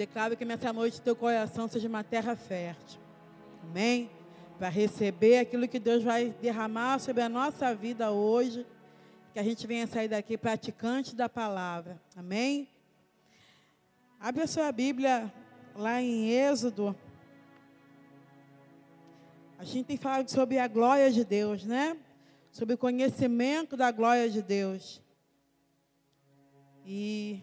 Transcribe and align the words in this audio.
declaro 0.00 0.34
que 0.34 0.46
nessa 0.46 0.72
noite 0.72 0.98
teu 1.02 1.14
coração 1.14 1.68
seja 1.68 1.86
uma 1.86 2.02
terra 2.02 2.34
fértil. 2.34 2.98
Amém? 3.62 4.08
Para 4.58 4.70
receber 4.70 5.40
aquilo 5.40 5.68
que 5.68 5.78
Deus 5.78 6.02
vai 6.02 6.34
derramar 6.40 6.98
sobre 6.98 7.22
a 7.22 7.28
nossa 7.28 7.74
vida 7.74 8.10
hoje. 8.10 8.66
Que 9.34 9.38
a 9.38 9.42
gente 9.42 9.66
venha 9.66 9.86
sair 9.86 10.08
daqui 10.08 10.38
praticante 10.38 11.14
da 11.14 11.28
palavra. 11.28 12.00
Amém? 12.16 12.66
Abre 14.18 14.42
a 14.42 14.46
sua 14.46 14.72
Bíblia 14.72 15.30
lá 15.76 16.00
em 16.00 16.30
Êxodo. 16.30 16.96
A 19.58 19.64
gente 19.64 19.84
tem 19.84 19.98
falado 19.98 20.30
sobre 20.30 20.58
a 20.58 20.66
glória 20.66 21.12
de 21.12 21.26
Deus, 21.26 21.62
né? 21.62 21.94
Sobre 22.50 22.74
o 22.74 22.78
conhecimento 22.78 23.76
da 23.76 23.90
glória 23.90 24.30
de 24.30 24.40
Deus. 24.40 25.02
E 26.86 27.42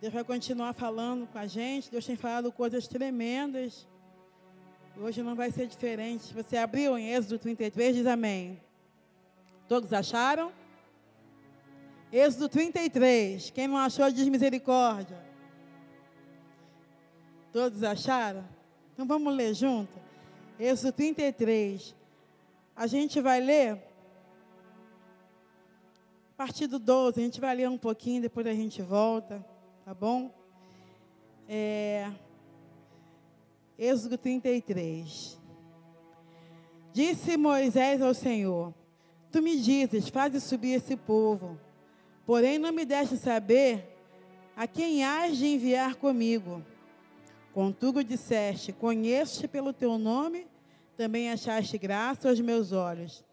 Deus 0.00 0.12
vai 0.12 0.22
continuar 0.22 0.74
falando 0.74 1.26
com 1.26 1.38
a 1.38 1.46
gente. 1.48 1.90
Deus 1.90 2.06
tem 2.06 2.14
falado 2.14 2.52
coisas 2.52 2.86
tremendas. 2.86 3.84
Hoje 4.96 5.24
não 5.24 5.34
vai 5.34 5.50
ser 5.50 5.66
diferente. 5.66 6.32
Você 6.32 6.56
abriu 6.56 6.96
em 6.96 7.12
Êxodo 7.12 7.36
33, 7.38 7.96
diz 7.96 8.06
amém. 8.06 8.60
Todos 9.66 9.92
acharam? 9.92 10.52
Êxodo 12.12 12.48
33. 12.48 13.50
Quem 13.50 13.66
não 13.66 13.76
achou, 13.76 14.08
diz 14.08 14.28
misericórdia. 14.28 15.18
Todos 17.52 17.82
acharam? 17.82 18.44
Então 18.94 19.04
vamos 19.04 19.34
ler 19.34 19.52
junto. 19.52 19.98
Êxodo 20.60 20.92
33. 20.92 21.92
A 22.76 22.86
gente 22.86 23.20
vai 23.20 23.40
ler. 23.40 23.72
A 26.34 26.36
partir 26.36 26.68
do 26.68 26.78
12, 26.78 27.18
a 27.18 27.24
gente 27.24 27.40
vai 27.40 27.56
ler 27.56 27.68
um 27.68 27.76
pouquinho, 27.78 28.22
depois 28.22 28.46
a 28.46 28.54
gente 28.54 28.80
volta 28.80 29.44
tá 29.88 29.94
bom? 29.94 30.30
É, 31.48 32.12
Êxodo 33.78 34.18
33. 34.18 35.40
Disse 36.92 37.38
Moisés 37.38 38.02
ao 38.02 38.12
Senhor: 38.12 38.74
Tu 39.32 39.40
me 39.40 39.58
dizes, 39.58 40.10
faze 40.10 40.42
subir 40.42 40.74
esse 40.74 40.94
povo, 40.94 41.58
porém 42.26 42.58
não 42.58 42.70
me 42.70 42.84
deste 42.84 43.16
saber 43.16 43.82
a 44.54 44.66
quem 44.66 45.04
hás 45.04 45.38
de 45.38 45.46
enviar 45.46 45.94
comigo. 45.94 46.62
Contudo 47.54 48.04
disseste: 48.04 48.74
Conheço-te 48.74 49.48
pelo 49.48 49.72
teu 49.72 49.96
nome, 49.96 50.46
também 50.98 51.30
achaste 51.30 51.78
graça 51.78 52.28
aos 52.28 52.38
meus 52.40 52.72
olhos. 52.72 53.24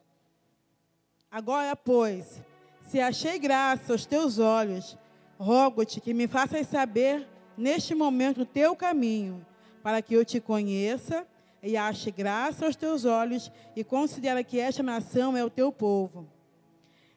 Agora, 1.29 1.75
pois, 1.75 2.41
se 2.87 3.01
achei 3.01 3.37
graça 3.37 3.91
aos 3.91 4.05
teus 4.05 4.39
olhos, 4.39 4.97
Rogo-te 5.37 5.99
que 5.99 6.13
me 6.13 6.27
faças 6.27 6.67
saber 6.67 7.27
neste 7.57 7.93
momento 7.93 8.41
o 8.41 8.45
teu 8.45 8.75
caminho, 8.75 9.45
para 9.83 10.01
que 10.01 10.13
eu 10.13 10.23
te 10.23 10.39
conheça 10.39 11.27
e 11.61 11.75
ache 11.75 12.11
graça 12.11 12.65
aos 12.65 12.75
teus 12.75 13.05
olhos 13.05 13.51
e 13.75 13.83
considere 13.83 14.43
que 14.43 14.59
esta 14.59 14.83
nação 14.83 15.35
é 15.35 15.43
o 15.43 15.49
teu 15.49 15.71
povo. 15.71 16.27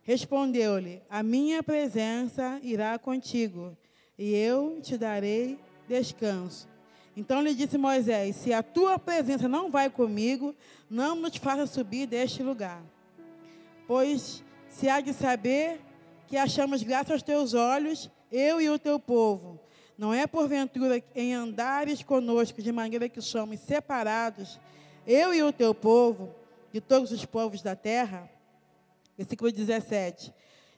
Respondeu-lhe: 0.03 1.03
A 1.09 1.23
minha 1.23 1.63
presença 1.63 2.59
irá 2.63 2.99
contigo, 2.99 3.77
e 4.19 4.35
eu 4.35 4.81
te 4.81 4.97
darei 4.97 5.59
descanso. 5.87 6.69
Então 7.17 7.43
lhe 7.43 7.55
disse 7.55 7.77
Moisés: 7.77 8.37
Se 8.37 8.53
a 8.53 8.63
tua 8.63 8.99
presença 8.99 9.49
não 9.49 9.71
vai 9.71 9.91
comigo, 9.91 10.55
não 10.89 11.15
nos 11.15 11.37
faça 11.37 11.67
subir 11.67 12.07
deste 12.07 12.43
lugar. 12.43 12.83
Pois 13.87 14.43
se 14.69 14.89
há 14.89 15.01
de 15.01 15.13
saber 15.13 15.81
que 16.29 16.37
achamos 16.37 16.83
graça 16.83 17.15
aos 17.15 17.23
teus 17.23 17.55
olhos, 17.55 18.11
eu 18.31 18.61
e 18.61 18.69
o 18.69 18.79
teu 18.79 19.01
povo. 19.01 19.59
Não 19.97 20.13
é 20.13 20.27
porventura 20.27 21.03
em 21.15 21.35
andares 21.35 22.03
conosco, 22.03 22.63
de 22.63 22.71
maneira 22.71 23.09
que 23.09 23.21
somos 23.21 23.59
separados, 23.61 24.61
eu 25.07 25.33
e 25.33 25.43
o 25.43 25.51
teu 25.53 25.75
povo, 25.75 26.33
de 26.71 26.81
todos 26.83 27.11
os 27.11 27.25
povos 27.25 27.63
da 27.63 27.75
terra? 27.75 28.31
Versículo 29.17 29.51
17. 29.51 30.33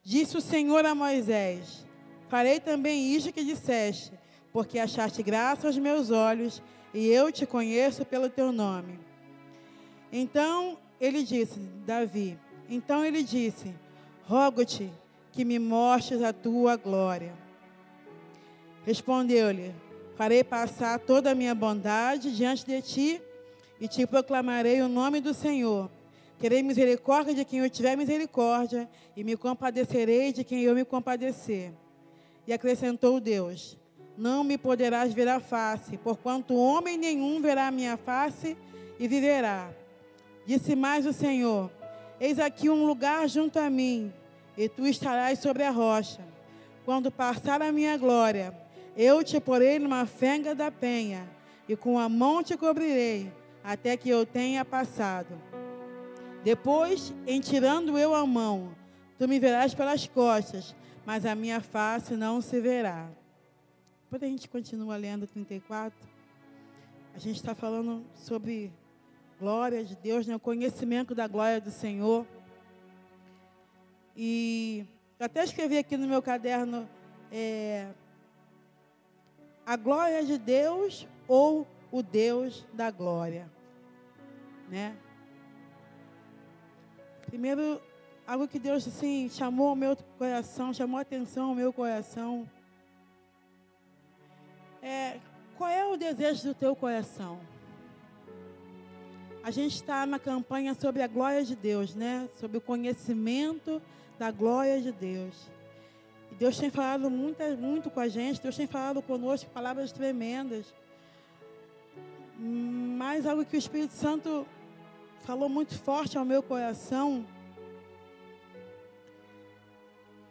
Disse 0.05 0.37
o 0.37 0.41
Senhor 0.41 0.87
a 0.87 0.95
Moisés: 0.95 1.85
Farei 2.29 2.61
também 2.61 3.13
isto 3.13 3.33
que 3.33 3.45
disseste, 3.45 4.13
porque 4.53 4.79
achaste 4.79 5.21
graça 5.21 5.67
aos 5.67 5.77
meus 5.77 6.13
olhos, 6.13 6.63
e 6.95 7.09
eu 7.09 7.33
te 7.33 7.45
conheço 7.45 8.07
pelo 8.07 8.31
teu 8.31 8.53
nome. 8.53 8.99
Então 10.13 10.79
ele 11.01 11.25
disse, 11.25 11.59
Davi, 11.85 12.39
então 12.69 13.05
ele 13.05 13.25
disse: 13.25 13.75
Rogo-te 14.25 14.91
que 15.33 15.45
me 15.45 15.59
mostres 15.59 16.23
a 16.23 16.33
tua 16.33 16.77
glória. 16.77 17.33
Respondeu-lhe: 18.85 19.75
Farei 20.17 20.43
passar 20.43 20.99
toda 20.99 21.31
a 21.31 21.35
minha 21.35 21.55
bondade 21.55 22.35
diante 22.35 22.67
de 22.67 22.83
ti 22.83 23.23
e 23.81 23.89
te 23.89 24.07
proclamarei 24.07 24.83
o 24.83 24.89
nome 24.89 25.21
do 25.21 25.33
Senhor. 25.33 25.91
Terei 26.39 26.63
misericórdia 26.63 27.35
de 27.35 27.45
quem 27.45 27.61
eu 27.61 27.71
tiver 27.71 27.97
misericórdia 27.97 28.89
e 29.17 29.23
me 29.23 29.37
compadecerei 29.37 30.33
de 30.33 30.43
quem 30.43 30.63
eu 30.63 30.75
me 30.75 30.85
compadecer. 30.85 31.73
E 32.47 32.53
acrescentou 32.53 33.21
Deus: 33.21 33.79
Não 34.17 34.43
me 34.43 34.59
poderás 34.59 35.13
ver 35.13 35.29
a 35.29 35.39
face, 35.41 35.97
porquanto 35.99 36.55
homem 36.55 36.97
nenhum 36.97 37.41
verá 37.41 37.69
a 37.69 37.71
minha 37.71 37.97
face 37.97 38.57
e 38.99 39.07
viverá. 39.07 39.71
Disse 40.47 40.75
mais 40.75 41.07
o 41.07 41.13
Senhor: 41.13 41.71
Eis 42.19 42.39
aqui 42.39 42.69
um 42.69 42.87
lugar 42.87 43.29
junto 43.29 43.59
a 43.59 43.69
mim 43.69 44.13
e 44.61 44.69
tu 44.69 44.87
estarás 44.87 45.39
sobre 45.39 45.63
a 45.63 45.71
rocha. 45.71 46.21
Quando 46.85 47.11
passar 47.11 47.63
a 47.63 47.73
minha 47.73 47.97
glória, 47.97 48.55
eu 48.95 49.25
te 49.25 49.41
porei 49.41 49.79
numa 49.79 50.05
fenga 50.05 50.55
da 50.55 50.71
penha, 50.71 51.27
e 51.67 51.75
com 51.75 51.99
a 51.99 52.11
mão 52.11 52.43
te 52.43 52.59
cobrirei, 52.59 53.33
até 53.65 53.97
que 53.97 54.11
eu 54.11 54.27
tenha 54.27 54.63
passado. 54.63 55.35
Depois, 56.45 57.15
em 57.27 57.41
tirando 57.41 57.97
eu 57.97 58.15
a 58.15 58.27
mão, 58.27 58.75
tu 59.19 59.27
me 59.27 59.39
verás 59.39 59.73
pelas 59.73 60.07
costas, 60.07 60.77
mas 61.07 61.25
a 61.25 61.35
minha 61.35 61.63
face 61.63 62.15
não 62.15 62.43
se 62.43 62.61
verá. 62.61 63.09
Depois 64.03 64.23
a 64.23 64.27
gente 64.27 64.47
continua 64.47 64.95
lendo 64.99 65.27
34. 65.27 66.07
A 67.15 67.19
gente 67.19 67.37
está 67.37 67.55
falando 67.55 68.05
sobre 68.15 68.71
glória 69.39 69.83
de 69.83 69.97
Deus, 69.97 70.27
né? 70.27 70.37
o 70.37 70.41
conhecimento 70.41 71.15
da 71.15 71.27
glória 71.27 71.63
do 71.63 71.71
Senhor. 71.71 72.27
E 74.23 74.85
eu 75.19 75.25
até 75.25 75.43
escrevi 75.43 75.79
aqui 75.79 75.97
no 75.97 76.07
meu 76.07 76.21
caderno 76.21 76.87
é, 77.33 77.89
a 79.65 79.77
glória 79.77 80.23
de 80.23 80.37
Deus 80.37 81.09
ou 81.27 81.67
o 81.91 82.03
Deus 82.03 82.67
da 82.75 82.91
glória, 82.91 83.51
né? 84.69 84.95
Primeiro, 87.25 87.81
algo 88.27 88.47
que 88.47 88.59
Deus 88.59 88.87
assim 88.87 89.31
chamou 89.31 89.71
ao 89.71 89.75
meu 89.75 89.97
coração, 90.19 90.75
chamou 90.75 90.99
a 90.99 91.01
atenção 91.01 91.49
ao 91.49 91.55
meu 91.55 91.73
coração. 91.73 92.47
É, 94.83 95.19
qual 95.57 95.71
é 95.71 95.87
o 95.87 95.97
desejo 95.97 96.49
do 96.49 96.55
teu 96.55 96.77
coração? 96.77 97.41
A 99.43 99.51
gente 99.51 99.75
está 99.75 100.05
na 100.05 100.19
campanha 100.19 100.75
sobre 100.75 101.03
a 101.03 101.07
glória 101.07 101.43
de 101.43 101.57
Deus, 101.57 101.95
né? 101.95 102.29
Sobre 102.37 102.59
o 102.59 102.61
conhecimento 102.61 103.81
da 104.19 104.31
glória 104.31 104.81
de 104.81 104.93
Deus. 104.93 105.51
E 106.31 106.35
Deus 106.35 106.59
tem 106.59 106.71
falado 106.71 107.11
muito, 107.11 107.43
muito 107.59 107.91
com 107.91 108.01
a 108.01 108.09
gente, 108.09 108.41
Deus 108.41 108.57
tem 108.57 108.67
falado 108.67 109.01
conosco 109.01 109.51
palavras 109.51 109.93
tremendas. 109.93 110.75
Mas 112.39 113.27
algo 113.27 113.45
que 113.45 113.57
o 113.57 113.59
Espírito 113.59 113.95
Santo 113.95 114.47
falou 115.21 115.49
muito 115.49 115.79
forte 115.79 116.19
ao 116.19 116.25
meu 116.25 116.43
coração 116.43 117.27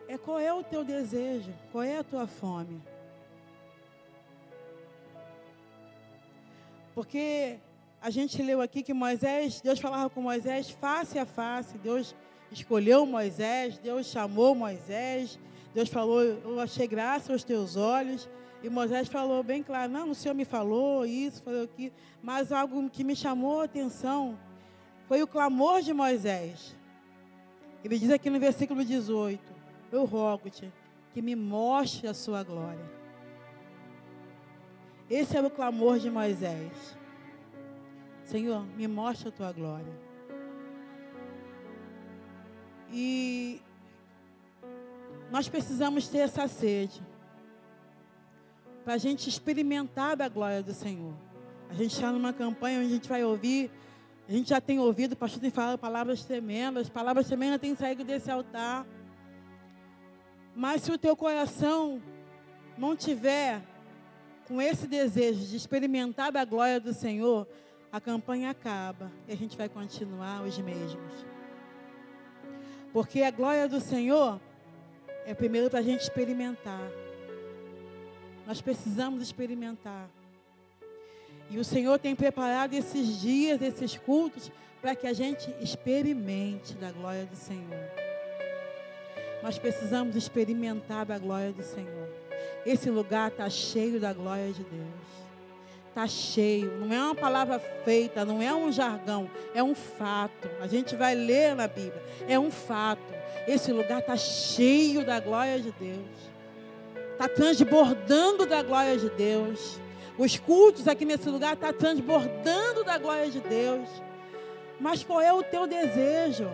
é 0.08 0.18
qual 0.18 0.40
é 0.40 0.54
o 0.54 0.64
teu 0.64 0.84
desejo, 0.84 1.54
qual 1.72 1.84
é 1.84 1.98
a 1.98 2.04
tua 2.04 2.28
fome. 2.28 2.82
Porque 6.94 7.60
a 8.02 8.10
gente 8.10 8.42
leu 8.42 8.62
aqui 8.62 8.82
que 8.82 8.94
Moisés, 8.94 9.62
Deus 9.62 9.80
falava 9.80 10.10
com 10.10 10.22
Moisés 10.22 10.70
face 10.70 11.20
a 11.20 11.26
face, 11.26 11.78
Deus 11.78 12.16
escolheu 12.52 13.06
Moisés, 13.06 13.78
Deus 13.78 14.08
chamou 14.08 14.56
Moisés, 14.56 15.38
Deus 15.74 15.90
falou, 15.90 16.22
eu 16.22 16.60
achei 16.60 16.88
graça 16.88 17.32
aos 17.34 17.44
teus 17.44 17.76
olhos. 17.76 18.30
E 18.62 18.70
Moisés 18.70 19.08
falou 19.08 19.42
bem 19.42 19.64
claro, 19.64 19.92
não, 19.92 20.10
o 20.10 20.16
Senhor 20.16 20.34
me 20.34 20.44
falou 20.44 21.06
isso, 21.06 21.42
falou 21.42 21.64
aquilo, 21.64 21.94
mas 22.22 22.52
algo 22.52 22.90
que 22.90 23.06
me 23.06 23.16
chamou 23.16 23.62
a 23.62 23.66
atenção 23.66 24.38
foi 25.08 25.24
o 25.24 25.28
clamor 25.28 25.82
de 25.82 25.94
Moisés. 25.94 26.76
Ele 27.84 27.98
diz 27.98 28.12
aqui 28.12 28.30
no 28.30 28.40
versículo 28.40 28.84
18, 28.84 29.42
eu 29.92 30.04
rogo-te 30.04 30.72
que 31.14 31.22
me 31.22 31.36
mostre 31.36 32.08
a 32.08 32.14
sua 32.14 32.44
glória. 32.44 33.00
Esse 35.10 35.38
era 35.38 35.48
o 35.48 35.50
clamor 35.50 35.98
de 35.98 36.10
Moisés. 36.10 36.99
Senhor, 38.30 38.64
me 38.78 38.88
mostre 38.88 39.30
a 39.30 39.32
tua 39.32 39.52
glória. 39.52 39.92
E 42.92 43.60
nós 45.32 45.50
precisamos 45.50 46.08
ter 46.08 46.20
essa 46.20 46.48
sede. 46.48 47.02
para 48.84 48.94
a 48.94 48.98
gente 48.98 49.28
experimentar 49.30 50.16
da 50.16 50.28
glória 50.28 50.64
do 50.64 50.74
Senhor. 50.74 51.14
A 51.70 51.74
gente 51.74 51.94
está 51.94 52.12
numa 52.12 52.32
campanha 52.32 52.80
onde 52.80 52.88
a 52.88 52.94
gente 52.94 53.10
vai 53.10 53.24
ouvir, 53.24 53.70
a 54.28 54.32
gente 54.32 54.50
já 54.50 54.62
tem 54.62 54.80
ouvido, 54.80 55.14
o 55.14 55.16
pastor 55.16 55.40
tem 55.40 55.52
falado 55.52 55.78
palavras 55.78 56.24
tremendas, 56.24 56.90
palavras 56.90 57.28
tremendas 57.28 57.60
têm 57.60 57.76
saído 57.76 58.04
desse 58.04 58.32
altar. 58.32 58.88
Mas 60.56 60.84
se 60.84 60.92
o 60.92 60.98
teu 60.98 61.16
coração 61.16 62.02
não 62.78 62.96
tiver 62.96 63.62
com 64.48 64.62
esse 64.62 64.88
desejo 64.88 65.46
de 65.46 65.56
experimentar 65.56 66.32
da 66.32 66.46
glória 66.46 66.80
do 66.80 66.94
Senhor, 66.94 67.48
a 67.92 68.00
campanha 68.00 68.52
acaba 68.52 69.12
e 69.28 69.34
a 69.34 69.36
gente 69.36 69.58
vai 69.58 69.68
continuar 69.68 70.44
os 70.44 70.58
mesmos. 70.60 71.26
Porque 72.94 73.22
a 73.22 73.32
glória 73.32 73.68
do 73.68 73.80
Senhor 73.80 74.40
é 75.26 75.34
primeiro 75.34 75.70
para 75.70 75.80
a 75.80 75.84
gente 75.84 76.02
experimentar. 76.02 76.90
Nós 78.46 78.62
precisamos 78.62 79.22
experimentar. 79.22 80.10
E 81.50 81.58
o 81.58 81.64
Senhor 81.64 81.98
tem 82.00 82.16
preparado 82.16 82.74
esses 82.74 83.20
dias, 83.20 83.62
esses 83.62 83.98
cultos, 83.98 84.52
para 84.82 84.96
que 84.96 85.08
a 85.08 85.14
gente 85.14 85.54
experimente 85.60 86.74
da 86.76 86.92
glória 86.92 87.26
do 87.26 87.36
Senhor. 87.36 87.80
Nós 89.42 89.58
precisamos 89.58 90.16
experimentar 90.16 91.06
da 91.06 91.18
glória 91.18 91.52
do 91.52 91.64
Senhor. 91.64 92.10
Esse 92.66 92.90
lugar 92.90 93.30
está 93.32 93.50
cheio 93.50 94.00
da 94.00 94.14
glória 94.14 94.52
de 94.52 94.64
Deus. 94.64 95.29
Está 96.00 96.08
cheio. 96.08 96.78
Não 96.78 96.96
é 96.96 97.04
uma 97.04 97.16
palavra 97.16 97.60
feita, 97.60 98.24
não 98.24 98.42
é 98.42 98.56
um 98.56 98.72
jargão, 98.72 99.30
é 99.54 99.62
um 99.62 99.76
fato. 99.76 100.50
A 100.62 100.66
gente 100.66 100.96
vai 100.96 101.14
ler 101.14 101.54
na 101.58 101.68
Bíblia. 101.68 102.02
É 102.26 102.40
um 102.40 102.50
fato. 102.50 103.14
Esse 103.46 103.74
lugar 103.74 104.00
está 104.00 104.16
cheio 104.16 105.06
da 105.06 105.20
glória 105.20 105.60
de 105.60 105.74
Deus. 105.74 106.08
Está 107.12 107.28
transbordando 107.28 108.46
da 108.46 108.64
glória 108.64 108.96
de 108.96 109.10
Deus. 109.10 109.78
Os 110.18 110.40
cultos 110.40 110.88
aqui 110.88 111.04
nesse 111.04 111.28
lugar 111.30 111.56
estão 111.56 111.74
tá 111.74 111.78
transbordando 111.78 112.86
da 112.86 112.98
glória 112.98 113.30
de 113.30 113.42
Deus. 113.42 113.90
Mas 114.80 115.04
qual 115.04 115.20
é 115.20 115.34
o 115.34 115.44
teu 115.44 115.68
desejo? 115.68 116.50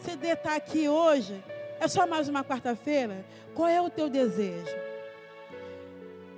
Você 0.00 0.12
está 0.26 0.56
aqui 0.56 0.88
hoje, 0.88 1.38
é 1.78 1.86
só 1.86 2.06
mais 2.06 2.30
uma 2.30 2.42
quarta-feira? 2.42 3.26
Qual 3.54 3.68
é 3.68 3.82
o 3.82 3.90
teu 3.90 4.08
desejo? 4.08 4.83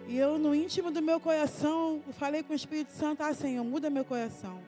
E 0.06 0.16
eu, 0.16 0.38
no 0.38 0.54
íntimo 0.54 0.90
do 0.90 1.02
meu 1.02 1.18
coração, 1.18 2.00
falei 2.12 2.42
com 2.42 2.52
o 2.52 2.56
Espírito 2.56 2.92
Santo: 2.92 3.22
Ah, 3.22 3.34
Senhor, 3.34 3.64
muda 3.64 3.90
meu 3.90 4.04
coração. 4.04 4.60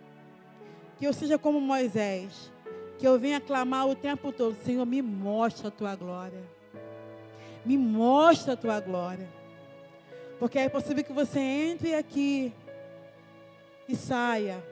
Que 0.98 1.06
eu 1.06 1.12
seja 1.12 1.38
como 1.38 1.60
Moisés. 1.60 2.52
Que 2.98 3.06
eu 3.06 3.18
venha 3.18 3.40
clamar 3.40 3.86
o 3.86 3.94
tempo 3.94 4.32
todo: 4.32 4.56
Senhor, 4.64 4.84
me 4.84 5.00
mostra 5.00 5.68
a 5.68 5.70
tua 5.70 5.94
glória. 5.94 6.42
Me 7.64 7.78
mostra 7.78 8.54
a 8.54 8.56
tua 8.56 8.80
glória. 8.80 9.28
Porque 10.40 10.58
é 10.58 10.68
possível 10.68 11.04
que 11.04 11.12
você 11.12 11.38
entre 11.38 11.94
aqui 11.94 12.52
e 13.88 13.94
saia. 13.94 14.62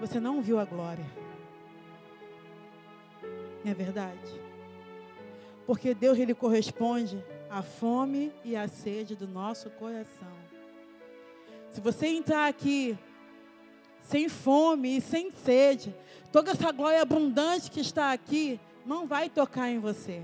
Você 0.00 0.18
não 0.18 0.40
viu 0.40 0.58
a 0.58 0.64
glória. 0.64 1.04
Não 3.62 3.70
é 3.70 3.74
verdade? 3.74 4.40
Porque 5.66 5.94
Deus 5.94 6.18
ele 6.18 6.34
corresponde 6.34 7.22
à 7.54 7.62
fome 7.62 8.32
e 8.44 8.56
à 8.56 8.66
sede 8.66 9.14
do 9.14 9.28
nosso 9.28 9.70
coração. 9.70 10.32
Se 11.70 11.80
você 11.80 12.06
entrar 12.06 12.48
aqui 12.48 12.98
sem 14.02 14.28
fome 14.28 14.96
e 14.96 15.00
sem 15.00 15.30
sede, 15.30 15.94
toda 16.32 16.50
essa 16.50 16.70
glória 16.72 17.00
abundante 17.00 17.70
que 17.70 17.80
está 17.80 18.12
aqui 18.12 18.60
não 18.84 19.06
vai 19.06 19.28
tocar 19.28 19.70
em 19.70 19.78
você. 19.78 20.22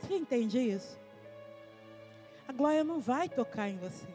Você 0.00 0.14
entende 0.14 0.58
isso? 0.58 1.00
a 2.50 2.52
glória 2.52 2.82
não 2.82 2.98
vai 2.98 3.28
tocar 3.28 3.68
em 3.68 3.76
você. 3.76 4.08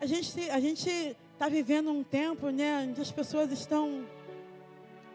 A 0.00 0.06
gente 0.06 0.48
a 0.48 0.60
gente 0.60 0.88
está 1.32 1.48
vivendo 1.48 1.90
um 1.90 2.04
tempo, 2.04 2.50
né, 2.50 2.86
onde 2.88 3.00
as 3.00 3.10
pessoas 3.10 3.50
estão 3.50 4.06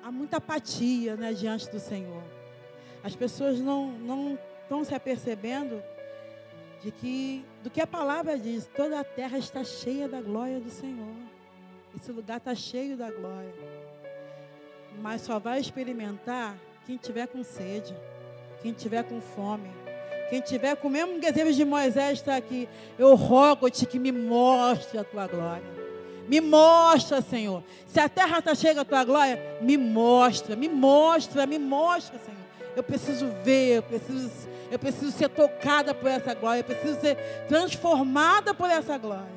há 0.04 0.12
muita 0.12 0.38
apatia, 0.38 1.16
né, 1.16 1.31
diante 1.31 1.69
do 1.69 1.80
Senhor. 1.80 2.37
As 3.07 3.15
pessoas 3.15 3.62
não 3.62 3.88
não 4.00 4.38
estão 4.63 4.83
se 4.83 4.94
apercebendo 4.94 5.81
de 6.83 6.92
que 6.92 7.45
do 7.63 7.69
que 7.69 7.80
a 7.80 7.88
palavra 7.88 8.38
diz, 8.38 8.69
toda 8.75 9.00
a 9.00 9.04
terra 9.06 9.38
está 9.38 9.63
cheia 9.63 10.09
da 10.09 10.19
glória 10.19 10.59
do 10.59 10.69
Senhor. 10.69 11.15
Esse 11.95 12.12
lugar 12.12 12.36
está 12.36 12.54
cheio 12.54 12.98
da 12.98 13.09
glória. 13.09 13.54
Mas 15.01 15.21
só 15.21 15.39
vai 15.39 15.57
experimentar 15.57 16.57
quem 16.86 16.98
tiver 16.98 17.27
com 17.27 17.45
sede, 17.45 17.95
quem 18.62 18.74
tiver 18.74 19.04
com 19.04 19.21
fome. 19.21 19.69
Quem 20.30 20.42
tiver 20.42 20.75
com 20.75 20.89
o 20.89 20.92
mesmo 20.92 21.18
desejo 21.18 21.54
de 21.54 21.63
Moisés 21.63 22.19
está 22.19 22.36
aqui. 22.36 22.68
Eu 23.00 23.15
rogo-te 23.15 23.86
que 23.86 23.98
me 23.98 24.12
mostre 24.12 24.98
a 25.00 25.04
tua 25.06 25.27
glória. 25.27 25.63
Me 26.27 26.42
mostra, 26.42 27.21
Senhor. 27.21 27.63
Se 27.86 28.01
a 28.01 28.09
terra 28.09 28.39
está 28.39 28.54
cheia 28.54 28.75
da 28.75 28.83
tua 28.83 29.06
glória, 29.06 29.42
me 29.62 29.77
mostra, 29.77 30.57
me 30.57 30.68
mostra, 30.68 31.45
me 31.45 31.57
mostra, 31.57 32.19
Senhor. 32.19 32.37
Eu 32.78 32.84
preciso 32.84 33.28
ver, 33.44 33.78
eu 33.78 33.82
preciso, 33.82 34.48
eu 34.70 34.78
preciso 34.78 35.12
ser 35.12 35.30
tocada 35.30 35.96
por 35.96 36.08
essa 36.08 36.36
glória, 36.36 36.60
eu 36.60 36.64
preciso 36.64 37.02
ser 37.02 37.18
transformada 37.48 38.54
por 38.54 38.70
essa 38.70 38.96
glória. 39.00 39.36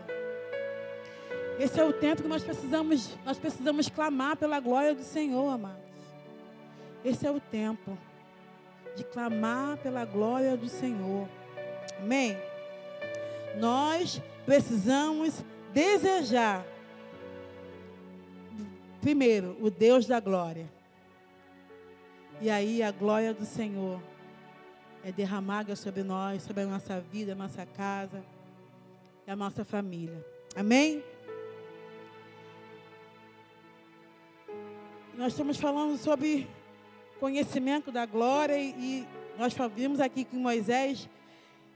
Esse 1.58 1.80
é 1.80 1.84
o 1.84 1.90
tempo 1.90 2.20
que 2.20 2.28
nós 2.28 2.44
precisamos, 2.44 3.16
nós 3.24 3.38
precisamos 3.38 3.88
clamar 3.88 4.36
pela 4.36 4.60
glória 4.60 4.94
do 4.94 5.02
Senhor, 5.02 5.54
amados. 5.54 5.80
Esse 7.02 7.26
é 7.26 7.30
o 7.30 7.40
tempo 7.40 7.96
de 8.94 9.04
clamar 9.04 9.78
pela 9.78 10.04
glória 10.04 10.54
do 10.54 10.68
Senhor. 10.68 11.26
Amém? 11.98 12.36
Nós 13.58 14.20
precisamos 14.44 15.42
desejar, 15.72 16.62
primeiro, 19.00 19.56
o 19.62 19.70
Deus 19.70 20.04
da 20.04 20.20
glória. 20.20 20.68
E 22.40 22.48
aí 22.50 22.82
a 22.82 22.90
glória 22.90 23.34
do 23.34 23.44
Senhor 23.44 24.00
é 25.04 25.12
derramada 25.12 25.76
sobre 25.76 26.02
nós, 26.02 26.42
sobre 26.42 26.62
a 26.62 26.66
nossa 26.66 27.00
vida, 27.00 27.32
a 27.32 27.34
nossa 27.36 27.66
casa 27.66 28.22
a 29.30 29.36
nossa 29.36 29.64
família. 29.64 30.26
Amém? 30.56 31.04
Nós 35.14 35.32
estamos 35.32 35.56
falando 35.56 35.96
sobre 35.96 36.48
conhecimento 37.20 37.92
da 37.92 38.04
glória 38.06 38.58
e, 38.58 38.70
e 38.70 39.06
nós 39.38 39.54
vimos 39.76 40.00
aqui 40.00 40.24
que 40.24 40.34
Moisés, 40.34 41.08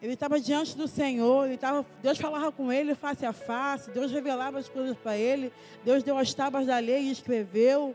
ele 0.03 0.15
estava 0.15 0.41
diante 0.41 0.77
do 0.77 0.89
Senhor, 0.89 1.47
ele 1.47 1.57
tava, 1.57 1.87
Deus 2.03 2.19
falava 2.19 2.51
com 2.51 2.73
ele 2.73 2.97
face 2.97 3.25
a 3.25 3.33
face, 3.33 3.91
Deus 3.93 4.11
revelava 4.11 4.59
as 4.59 4.69
coisas 4.69 4.97
para 4.97 5.17
ele, 5.17 5.53
Deus 5.85 6.03
deu 6.03 6.19
as 6.19 6.35
tábuas 6.35 6.67
da 6.67 6.79
lei 6.79 7.05
e 7.05 7.13
escreveu, 7.13 7.95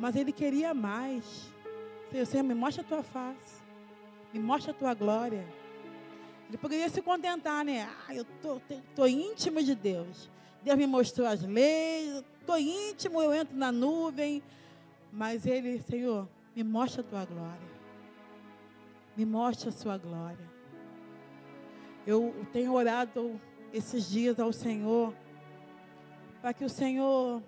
mas 0.00 0.16
ele 0.16 0.32
queria 0.32 0.72
mais. 0.72 1.52
Senhor, 2.10 2.26
Senhor, 2.26 2.42
me 2.42 2.54
mostra 2.54 2.82
a 2.82 2.86
tua 2.86 3.02
face, 3.02 3.62
me 4.32 4.40
mostra 4.40 4.72
a 4.72 4.74
tua 4.74 4.94
glória. 4.94 5.46
Ele 6.48 6.56
poderia 6.56 6.88
se 6.88 7.02
contentar, 7.02 7.64
né? 7.64 7.86
Ah, 8.06 8.14
eu 8.14 8.24
tô, 8.24 8.58
tô, 8.60 8.74
tô 8.94 9.06
íntimo 9.06 9.62
de 9.62 9.74
Deus. 9.74 10.30
Deus 10.62 10.78
me 10.78 10.86
mostrou 10.86 11.26
as 11.26 11.42
leis, 11.42 12.24
estou 12.40 12.58
íntimo, 12.58 13.20
eu 13.20 13.34
entro 13.34 13.54
na 13.54 13.70
nuvem. 13.70 14.42
Mas 15.12 15.46
ele, 15.46 15.80
Senhor, 15.80 16.26
me 16.56 16.64
mostra 16.64 17.02
a 17.02 17.04
tua 17.04 17.24
glória. 17.26 17.68
Me 19.14 19.26
mostra 19.26 19.68
a 19.68 19.72
sua 19.72 19.98
glória. 19.98 20.48
Eu 22.06 22.34
tenho 22.52 22.72
orado 22.72 23.38
esses 23.72 24.08
dias 24.08 24.40
ao 24.40 24.52
Senhor 24.52 25.12
para 26.40 26.54
que 26.54 26.64
o 26.64 26.68
Senhor 26.70 27.42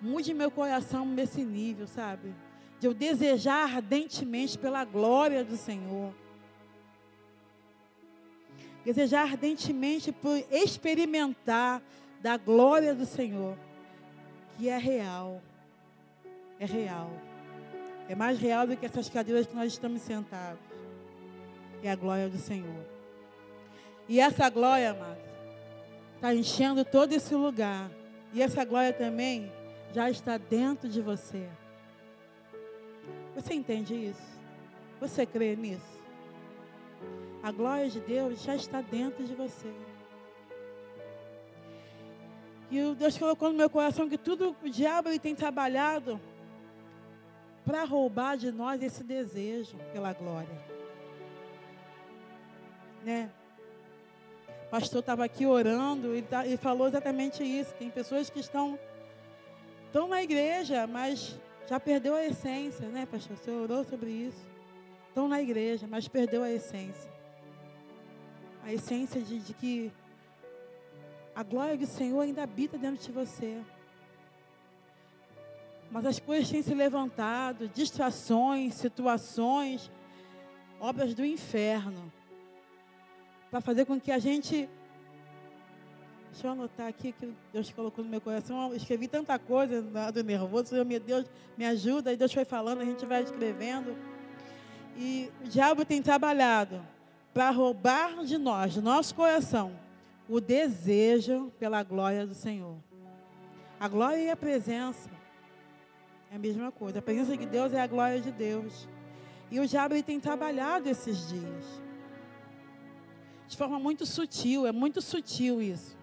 mude 0.00 0.34
meu 0.34 0.50
coração 0.50 1.06
nesse 1.06 1.44
nível, 1.44 1.86
sabe? 1.86 2.34
De 2.78 2.86
eu 2.86 2.94
desejar 2.94 3.74
ardentemente 3.74 4.58
pela 4.58 4.84
glória 4.84 5.44
do 5.44 5.56
Senhor. 5.56 6.12
Desejar 8.84 9.22
ardentemente 9.22 10.12
por 10.12 10.36
experimentar 10.50 11.82
da 12.20 12.36
glória 12.36 12.94
do 12.94 13.06
Senhor, 13.06 13.56
que 14.56 14.68
é 14.68 14.78
real. 14.78 15.42
É 16.58 16.66
real. 16.66 17.10
É 18.08 18.14
mais 18.14 18.38
real 18.38 18.66
do 18.66 18.76
que 18.76 18.86
essas 18.86 19.08
cadeiras 19.08 19.46
que 19.46 19.54
nós 19.54 19.72
estamos 19.72 20.02
sentados. 20.02 20.60
É 21.82 21.90
a 21.90 21.96
glória 21.96 22.28
do 22.28 22.38
Senhor. 22.38 22.84
E 24.08 24.20
essa 24.20 24.48
glória, 24.48 24.92
amado, 24.92 25.18
está 26.14 26.34
enchendo 26.34 26.84
todo 26.84 27.12
esse 27.12 27.34
lugar. 27.34 27.90
E 28.32 28.42
essa 28.42 28.64
glória 28.64 28.92
também 28.92 29.52
já 29.92 30.08
está 30.10 30.38
dentro 30.38 30.88
de 30.88 31.00
você. 31.00 31.48
Você 33.36 33.52
entende 33.52 33.94
isso? 33.94 34.40
Você 34.98 35.26
crê 35.26 35.54
nisso? 35.54 36.00
A 37.42 37.52
glória 37.52 37.88
de 37.90 38.00
Deus 38.00 38.42
já 38.42 38.56
está 38.56 38.80
dentro 38.80 39.22
de 39.24 39.34
você. 39.34 39.70
E 42.70 42.94
Deus 42.94 43.18
colocou 43.18 43.50
no 43.50 43.56
meu 43.56 43.68
coração 43.68 44.08
que 44.08 44.16
tudo 44.16 44.56
o 44.64 44.70
diabo 44.70 45.10
ele 45.10 45.18
tem 45.18 45.34
trabalhado 45.34 46.18
para 47.64 47.84
roubar 47.84 48.38
de 48.38 48.50
nós 48.50 48.82
esse 48.82 49.04
desejo 49.04 49.76
pela 49.92 50.14
glória. 50.14 50.64
né? 53.04 53.30
O 54.66 54.70
pastor 54.70 55.00
estava 55.00 55.24
aqui 55.24 55.46
orando, 55.46 56.12
ele, 56.14 56.26
tá, 56.26 56.42
falou 56.58 56.88
exatamente 56.88 57.44
isso. 57.44 57.72
Tem 57.74 57.90
pessoas 57.90 58.30
que 58.30 58.40
estão, 58.40 58.78
estão 59.86 60.08
na 60.08 60.22
igreja, 60.22 60.86
mas 60.86 61.38
já 61.66 61.80
perdeu 61.80 62.14
a 62.14 62.24
essência, 62.24 62.88
né, 62.88 63.06
pastor? 63.06 63.36
Você 63.36 63.50
orou 63.50 63.84
sobre 63.84 64.10
isso. 64.10 64.46
Estão 65.08 65.26
na 65.26 65.40
igreja, 65.40 65.86
mas 65.88 66.06
perdeu 66.06 66.42
a 66.42 66.50
essência. 66.50 67.10
A 68.62 68.72
essência 68.72 69.20
de, 69.20 69.40
de 69.40 69.52
que 69.54 69.92
a 71.34 71.42
glória 71.42 71.76
do 71.76 71.86
Senhor 71.86 72.20
ainda 72.20 72.42
habita 72.42 72.78
dentro 72.78 73.04
de 73.04 73.12
você. 73.12 73.62
Mas 75.90 76.06
as 76.06 76.18
coisas 76.18 76.50
têm 76.50 76.62
se 76.62 76.74
levantado, 76.74 77.68
distrações, 77.68 78.74
situações, 78.74 79.90
obras 80.80 81.14
do 81.14 81.24
inferno, 81.24 82.12
para 83.50 83.60
fazer 83.60 83.84
com 83.84 84.00
que 84.00 84.12
a 84.12 84.18
gente. 84.18 84.68
Deixa 86.36 86.48
eu 86.48 86.52
anotar 86.52 86.86
aqui 86.86 87.12
que 87.12 87.32
Deus 87.50 87.70
colocou 87.70 88.04
no 88.04 88.10
meu 88.10 88.20
coração. 88.20 88.68
Eu 88.68 88.76
escrevi 88.76 89.08
tanta 89.08 89.38
coisa 89.38 89.80
do 89.80 90.22
nervoso. 90.22 90.84
Meu 90.84 91.00
Deus, 91.00 91.24
me 91.56 91.64
ajuda. 91.64 92.12
E 92.12 92.16
Deus 92.18 92.30
foi 92.30 92.44
falando, 92.44 92.82
a 92.82 92.84
gente 92.84 93.06
vai 93.06 93.22
escrevendo. 93.22 93.96
E 94.98 95.30
o 95.42 95.48
diabo 95.48 95.82
tem 95.82 96.02
trabalhado 96.02 96.82
para 97.32 97.48
roubar 97.48 98.22
de 98.22 98.36
nós, 98.36 98.74
do 98.74 98.82
nosso 98.82 99.14
coração, 99.14 99.72
o 100.28 100.38
desejo 100.38 101.50
pela 101.58 101.82
glória 101.82 102.26
do 102.26 102.34
Senhor. 102.34 102.76
A 103.80 103.88
glória 103.88 104.20
e 104.20 104.28
a 104.28 104.36
presença 104.36 105.08
é 106.30 106.36
a 106.36 106.38
mesma 106.38 106.70
coisa. 106.70 106.98
A 106.98 107.02
presença 107.02 107.34
de 107.34 107.46
Deus 107.46 107.72
é 107.72 107.80
a 107.80 107.86
glória 107.86 108.20
de 108.20 108.30
Deus. 108.30 108.86
E 109.50 109.58
o 109.58 109.66
diabo 109.66 109.94
tem 110.02 110.20
trabalhado 110.20 110.86
esses 110.86 111.30
dias. 111.30 111.64
De 113.48 113.56
forma 113.56 113.78
muito 113.78 114.04
sutil, 114.04 114.66
é 114.66 114.72
muito 114.72 115.00
sutil 115.00 115.62
isso. 115.62 115.96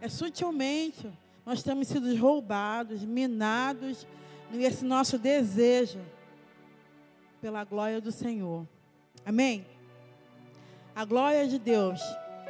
É 0.00 0.08
sutilmente 0.08 1.10
nós 1.46 1.62
temos 1.62 1.86
sido 1.86 2.12
roubados, 2.16 3.04
minados 3.04 4.04
nesse 4.50 4.84
nosso 4.84 5.16
desejo 5.16 6.00
pela 7.40 7.62
glória 7.62 8.00
do 8.00 8.10
Senhor. 8.10 8.66
Amém? 9.24 9.64
A 10.92 11.04
glória 11.04 11.46
de 11.46 11.56
Deus, 11.56 12.00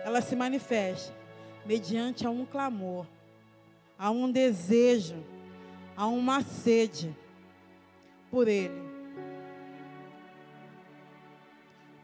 ela 0.02 0.22
se 0.22 0.34
manifesta 0.34 1.14
mediante 1.66 2.26
a 2.26 2.30
um 2.30 2.46
clamor, 2.46 3.06
a 3.98 4.10
um 4.10 4.32
desejo, 4.32 5.22
a 5.94 6.06
uma 6.06 6.40
sede 6.40 7.14
por 8.30 8.48
Ele. 8.48 8.86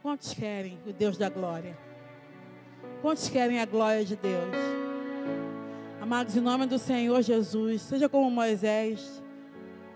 Quantos 0.02 0.34
querem 0.34 0.78
o 0.86 0.92
Deus 0.92 1.16
da 1.16 1.30
glória? 1.30 1.78
Quantos 3.00 3.30
querem 3.30 3.60
a 3.60 3.64
glória 3.64 4.04
de 4.04 4.16
Deus? 4.16 4.71
Amados, 6.12 6.36
em 6.36 6.40
nome 6.40 6.66
do 6.66 6.78
Senhor 6.78 7.22
Jesus, 7.22 7.80
seja 7.80 8.06
como 8.06 8.30
Moisés, 8.30 9.22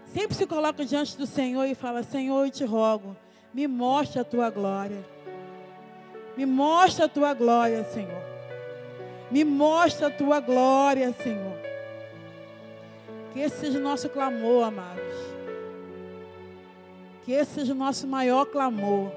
sempre 0.06 0.34
se 0.34 0.46
coloca 0.46 0.82
diante 0.82 1.14
do 1.14 1.26
Senhor 1.26 1.66
e 1.66 1.74
fala: 1.74 2.02
Senhor, 2.02 2.46
eu 2.46 2.50
te 2.50 2.64
rogo, 2.64 3.14
me 3.52 3.68
mostre 3.68 4.18
a 4.18 4.24
tua 4.24 4.48
glória. 4.48 5.04
Me 6.34 6.46
mostra 6.46 7.04
a 7.04 7.08
tua 7.08 7.34
glória, 7.34 7.84
Senhor. 7.84 8.22
Me 9.30 9.44
mostra 9.44 10.06
a 10.06 10.10
tua 10.10 10.40
glória, 10.40 11.12
Senhor. 11.22 11.58
Que 13.34 13.40
esse 13.40 13.58
seja 13.58 13.78
o 13.78 13.82
nosso 13.82 14.08
clamor, 14.08 14.68
amados. 14.68 15.14
Que 17.26 17.32
esse 17.32 17.56
seja 17.56 17.74
o 17.74 17.76
nosso 17.76 18.06
maior 18.06 18.46
clamor. 18.46 19.12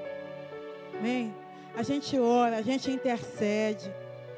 Amém? 0.98 1.34
A 1.74 1.82
gente 1.82 2.18
ora, 2.18 2.58
a 2.58 2.62
gente 2.62 2.90
intercede. 2.90 3.90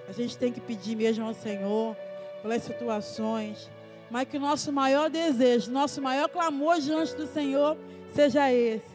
A 0.09 0.12
gente 0.12 0.38
tem 0.38 0.52
que 0.52 0.61
pedir 0.61 0.95
mesmo 0.95 1.26
ao 1.26 1.35
Senhor 1.35 1.97
pelas 2.42 2.62
situações. 2.62 3.70
Mas 4.11 4.28
que 4.28 4.37
o 4.37 4.40
nosso 4.40 4.72
maior 4.72 5.08
desejo, 5.08 5.70
nosso 5.70 6.02
maior 6.02 6.28
clamor 6.28 6.78
diante 6.80 7.14
do 7.14 7.26
Senhor 7.26 7.78
seja 8.12 8.52
esse. 8.52 8.92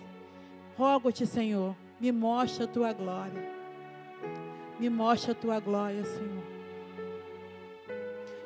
Rogo-te, 0.78 1.26
Senhor, 1.26 1.76
me 2.00 2.12
mostra 2.12 2.66
a 2.66 2.68
tua 2.68 2.94
glória. 2.94 3.52
Me 4.80 4.90
mostra 4.90 5.32
a 5.32 5.36
tua 5.36 5.60
glória, 5.60 6.04
Senhor. 6.04 6.44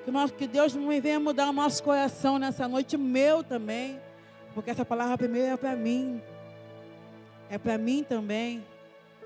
Que, 0.06 0.12
nós, 0.12 0.32
que 0.32 0.48
Deus 0.48 0.74
venha 0.74 1.20
mudar 1.20 1.50
o 1.50 1.54
nosso 1.54 1.84
coração 1.84 2.40
nessa 2.40 2.68
noite, 2.68 2.98
meu 2.98 3.44
também. 3.44 4.00
Porque 4.54 4.72
essa 4.72 4.86
palavra 4.86 5.18
primeiro 5.18 5.54
é 5.54 5.58
para 5.58 5.76
mim. 5.76 6.22
É 7.50 7.58
para 7.58 7.78
mim 7.78 8.04
também. 8.04 8.66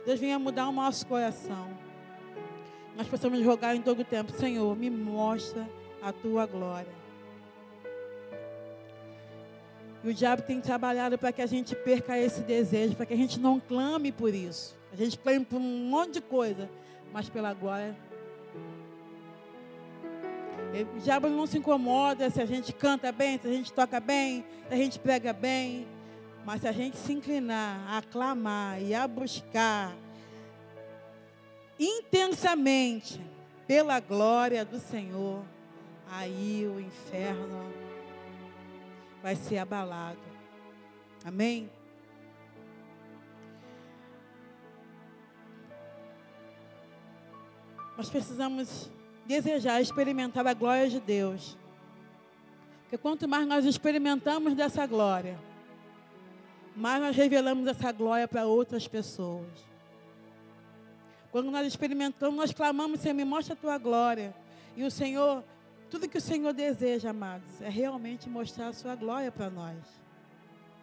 Deus 0.05 0.19
venha 0.19 0.39
mudar 0.39 0.67
o 0.67 0.71
nosso 0.71 1.05
coração. 1.05 1.84
Nós 2.95 3.07
precisamos 3.07 3.43
rogar 3.45 3.75
em 3.75 3.81
todo 3.81 4.01
o 4.01 4.05
tempo, 4.05 4.31
Senhor, 4.31 4.75
me 4.75 4.89
mostra 4.89 5.67
a 6.01 6.13
tua 6.13 6.45
glória. 6.45 6.93
E 10.03 10.09
o 10.09 10.13
diabo 10.13 10.43
tem 10.43 10.61
trabalhado 10.61 11.17
para 11.17 11.31
que 11.31 11.41
a 11.41 11.47
gente 11.47 11.75
perca 11.75 12.17
esse 12.17 12.41
desejo, 12.41 12.95
para 12.95 13.05
que 13.05 13.13
a 13.13 13.17
gente 13.17 13.39
não 13.39 13.59
clame 13.59 14.11
por 14.11 14.33
isso. 14.33 14.77
A 14.93 14.95
gente 14.95 15.17
clame 15.17 15.43
por 15.43 15.57
um 15.57 15.89
monte 15.89 16.13
de 16.13 16.21
coisa, 16.21 16.69
mas 17.11 17.27
pela 17.27 17.53
glória. 17.53 17.97
O 20.95 20.99
diabo 20.99 21.27
não 21.27 21.47
se 21.47 21.57
incomoda 21.57 22.29
se 22.29 22.41
a 22.41 22.45
gente 22.45 22.71
canta 22.71 23.11
bem, 23.11 23.39
se 23.39 23.47
a 23.47 23.51
gente 23.51 23.73
toca 23.73 23.99
bem, 23.99 24.45
se 24.67 24.73
a 24.73 24.77
gente 24.77 24.99
prega 24.99 25.33
bem. 25.33 25.87
Mas 26.45 26.61
se 26.61 26.67
a 26.67 26.71
gente 26.71 26.97
se 26.97 27.11
inclinar 27.11 27.97
a 27.97 28.01
clamar 28.03 28.79
e 28.81 28.93
a 28.93 29.07
buscar 29.07 29.95
intensamente 31.79 33.21
pela 33.67 33.99
glória 33.99 34.63
do 34.63 34.79
Senhor, 34.79 35.43
aí 36.09 36.65
o 36.67 36.79
inferno 36.79 37.71
vai 39.21 39.35
ser 39.35 39.57
abalado. 39.57 40.19
Amém? 41.23 41.69
Nós 47.97 48.09
precisamos 48.09 48.91
desejar 49.25 49.81
experimentar 49.81 50.45
a 50.45 50.53
glória 50.53 50.89
de 50.89 50.99
Deus. 50.99 51.57
Porque 52.83 52.97
quanto 52.97 53.27
mais 53.27 53.47
nós 53.47 53.65
experimentamos 53.65 54.53
dessa 54.53 54.85
glória, 54.85 55.39
mais 56.75 57.01
nós 57.01 57.15
revelamos 57.15 57.67
essa 57.67 57.91
glória 57.91 58.27
para 58.27 58.45
outras 58.45 58.87
pessoas. 58.87 59.47
Quando 61.35 61.51
nós 61.51 61.67
experimentamos, 61.67 62.37
nós 62.37 62.53
clamamos, 62.53 63.01
Senhor, 63.01 63.13
me 63.13 63.25
mostra 63.25 63.55
a 63.55 63.57
tua 63.57 63.77
glória. 63.77 64.33
E 64.73 64.85
o 64.85 64.89
Senhor, 64.89 65.43
tudo 65.89 66.07
que 66.07 66.17
o 66.17 66.21
Senhor 66.21 66.53
deseja, 66.53 67.09
amados, 67.09 67.61
é 67.61 67.67
realmente 67.67 68.29
mostrar 68.29 68.69
a 68.69 68.73
sua 68.73 68.95
glória 68.95 69.29
para 69.29 69.49
nós. 69.49 69.75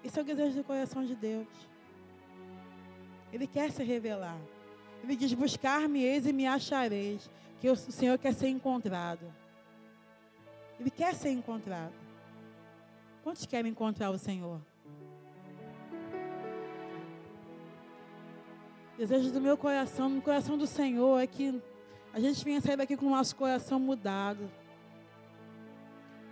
Esse 0.05 0.19
é 0.19 0.23
o 0.23 0.25
desejo 0.27 0.59
do 0.59 0.63
coração 0.63 1.07
de 1.07 1.15
Deus. 1.15 1.49
Ele 3.33 3.47
quer 3.47 3.71
se 3.71 3.83
revelar. 3.83 4.39
Ele 5.03 5.17
diz: 5.17 5.33
Buscar-me-eis 5.33 6.27
e 6.27 6.35
me 6.35 6.47
achareis. 6.47 7.31
Que 7.59 7.71
o 7.71 7.75
Senhor 7.75 8.19
quer 8.19 8.35
ser 8.35 8.49
encontrado. 8.49 9.33
Ele 10.79 10.91
quer 10.91 11.15
ser 11.15 11.31
encontrado. 11.31 11.95
Quantos 13.25 13.47
querem 13.47 13.71
encontrar 13.71 14.11
o 14.11 14.19
Senhor? 14.19 14.61
Desejo 18.97 19.33
do 19.33 19.41
meu 19.41 19.57
coração, 19.57 20.09
no 20.09 20.21
coração 20.21 20.59
do 20.59 20.67
Senhor, 20.67 21.19
é 21.21 21.27
que 21.27 21.61
a 22.13 22.21
gente 22.21 22.45
venha 22.45 22.61
sair 22.61 22.77
daqui 22.77 22.97
com 22.97 23.07
o 23.07 23.11
nosso 23.11 23.35
coração 23.35 23.79
mudado. 23.79 24.51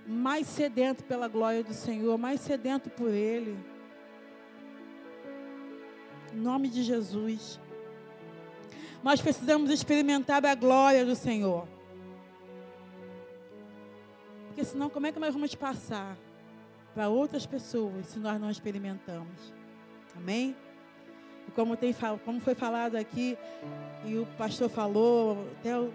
Mais 0.07 0.47
sedento 0.47 1.05
pela 1.05 1.27
glória 1.27 1.65
do 1.65 1.73
Senhor, 1.73 2.19
mais 2.19 2.41
sedento 2.41 2.91
por 2.91 3.09
Ele. 3.09 3.59
Em 6.35 6.37
nome 6.37 6.69
de 6.69 6.83
Jesus. 6.83 7.59
Nós 9.03 9.23
precisamos 9.23 9.71
experimentar 9.71 10.45
a 10.45 10.55
glória 10.55 11.05
do 11.05 11.17
Senhor. 11.17 11.67
Porque 14.49 14.65
senão, 14.65 14.91
como 14.91 15.07
é 15.07 15.13
que 15.13 15.19
nós 15.19 15.33
vamos 15.33 15.55
passar 15.55 16.19
para 16.93 17.09
outras 17.09 17.47
pessoas 17.47 18.07
se 18.07 18.19
nós 18.19 18.39
não 18.39 18.51
experimentamos? 18.51 19.55
Amém? 20.15 20.55
E 21.51 21.53
como, 21.53 21.77
tem, 21.77 21.93
como 22.25 22.41
foi 22.41 22.55
falado 22.55 22.95
aqui, 22.95 23.37
e 24.05 24.17
o 24.17 24.25
pastor 24.39 24.69
falou, 24.69 25.49
até 25.59 25.77
o 25.77 25.91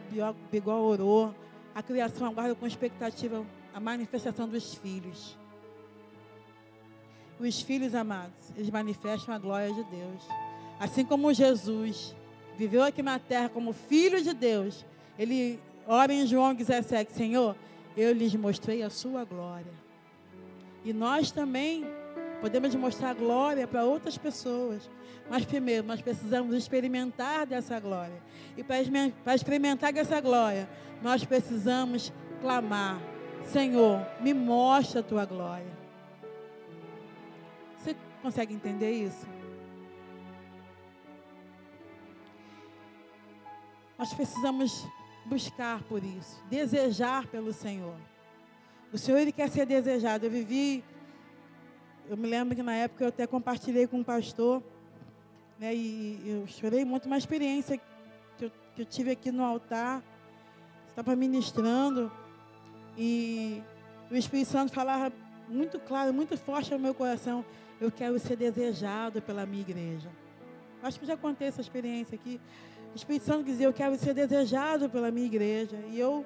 Bigol 0.52 0.84
orou, 0.84 1.34
a 1.74 1.82
criação 1.82 2.28
aguarda 2.28 2.54
com 2.54 2.68
expectativa 2.68 3.42
a 3.74 3.80
manifestação 3.80 4.50
dos 4.50 4.76
filhos. 4.76 5.38
Os 7.40 7.62
filhos 7.62 7.96
amados, 7.96 8.52
eles 8.58 8.70
manifestam 8.70 9.34
a 9.34 9.38
glória 9.38 9.74
de 9.74 9.84
Deus. 9.86 10.24
Assim 10.78 11.06
como 11.06 11.34
Jesus 11.34 12.14
viveu 12.58 12.84
aqui 12.84 13.02
na 13.02 13.18
terra 13.18 13.48
como 13.48 13.72
filho 13.72 14.22
de 14.22 14.34
Deus, 14.34 14.86
ele 15.18 15.58
ora 15.88 16.12
em 16.12 16.28
João 16.28 16.54
17, 16.54 17.14
Senhor, 17.14 17.56
eu 17.96 18.12
lhes 18.12 18.36
mostrei 18.36 18.84
a 18.84 18.90
sua 18.90 19.24
glória. 19.24 19.72
E 20.84 20.92
nós 20.92 21.32
também 21.32 21.86
podemos 22.42 22.74
mostrar 22.76 23.14
glória 23.14 23.68
para 23.68 23.84
outras 23.84 24.18
pessoas. 24.18 24.90
Mas 25.30 25.46
primeiro, 25.46 25.86
nós 25.88 26.02
precisamos 26.02 26.56
experimentar 26.56 27.46
dessa 27.46 27.80
glória. 27.80 28.22
E 28.56 28.64
para 28.64 29.36
experimentar 29.36 29.92
dessa 29.92 30.22
glória, 30.22 30.70
nós 31.02 31.26
precisamos 31.26 32.14
clamar: 32.42 33.02
Senhor, 33.46 34.06
me 34.22 34.34
mostra 34.34 35.00
a 35.00 35.04
tua 35.04 35.26
glória. 35.26 35.76
Você 37.78 37.96
consegue 38.22 38.54
entender 38.54 38.92
isso? 38.92 39.28
Nós 43.98 44.14
precisamos 44.14 44.86
buscar 45.26 45.82
por 45.84 46.04
isso, 46.04 46.44
desejar 46.50 47.26
pelo 47.28 47.54
Senhor. 47.54 47.96
O 48.94 48.98
Senhor 48.98 49.18
ele 49.18 49.32
quer 49.32 49.50
ser 49.50 49.66
desejado. 49.66 50.26
Eu 50.26 50.32
vivi, 50.32 50.84
eu 52.10 52.18
me 52.18 52.28
lembro 52.28 52.56
que 52.56 52.64
na 52.64 52.74
época 52.74 53.04
eu 53.04 53.08
até 53.10 53.26
compartilhei 53.26 53.88
com 53.88 53.98
um 53.98 54.04
pastor, 54.04 54.62
né, 55.60 55.74
e 55.74 56.22
eu 56.26 56.48
chorei 56.48 56.86
muito 56.86 57.06
uma 57.06 57.18
experiência 57.18 57.80
que 58.38 58.46
eu, 58.46 58.52
que 58.76 58.82
eu 58.82 58.86
tive 58.86 59.12
aqui 59.12 59.32
no 59.32 59.44
altar. 59.44 60.04
Estava 60.88 61.16
ministrando 61.16 62.12
e 62.98 63.62
o 64.10 64.16
Espírito 64.16 64.50
Santo 64.50 64.72
falava 64.72 65.12
muito 65.50 65.80
claro, 65.80 66.14
muito 66.14 66.38
forte 66.38 66.72
no 66.72 66.80
meu 66.80 66.94
coração. 66.94 67.44
Eu 67.82 67.92
quero 67.92 68.18
ser 68.20 68.38
desejado 68.38 69.22
pela 69.22 69.46
minha 69.46 69.62
igreja. 69.62 70.10
Acho 70.82 71.00
que 71.00 71.06
já 71.06 71.18
contei 71.18 71.48
essa 71.48 71.60
experiência 71.60 72.16
aqui. 72.16 72.40
O 72.94 72.96
Espírito 72.96 73.26
Santo 73.26 73.44
dizia, 73.44 73.66
eu 73.66 73.74
quero 73.74 73.98
ser 73.98 74.14
desejado 74.14 74.90
pela 74.90 75.12
minha 75.12 75.26
igreja. 75.26 75.78
E 75.90 76.00
eu, 76.00 76.26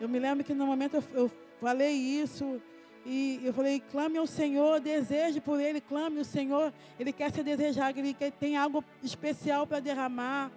eu 0.00 0.08
me 0.08 0.18
lembro 0.18 0.42
que 0.42 0.52
no 0.52 0.66
momento 0.66 0.96
eu, 0.96 1.04
eu 1.14 1.30
falei 1.60 1.92
isso. 1.92 2.60
E 3.04 3.40
eu 3.42 3.52
falei, 3.52 3.80
clame 3.80 4.16
ao 4.16 4.26
Senhor, 4.26 4.80
deseje 4.80 5.40
por 5.40 5.60
Ele, 5.60 5.80
clame 5.80 6.18
ao 6.18 6.24
Senhor. 6.24 6.72
Ele 6.98 7.12
quer 7.12 7.32
ser 7.32 7.42
desejado, 7.42 7.98
Ele 7.98 8.14
quer, 8.14 8.30
tem 8.30 8.56
algo 8.56 8.84
especial 9.02 9.66
para 9.66 9.80
derramar. 9.80 10.50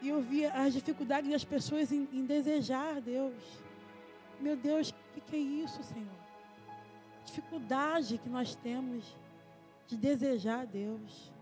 E 0.00 0.08
eu 0.08 0.20
vi 0.20 0.46
as 0.46 0.72
dificuldades 0.72 1.30
das 1.30 1.44
pessoas 1.44 1.90
em, 1.90 2.08
em 2.12 2.24
desejar 2.24 3.00
Deus. 3.00 3.34
Meu 4.40 4.56
Deus, 4.56 4.90
o 4.90 4.94
que, 5.14 5.20
que 5.20 5.36
é 5.36 5.38
isso, 5.38 5.82
Senhor? 5.82 6.22
Dificuldade 7.24 8.18
que 8.18 8.28
nós 8.28 8.54
temos 8.54 9.16
de 9.86 9.96
desejar 9.96 10.66
Deus. 10.66 11.32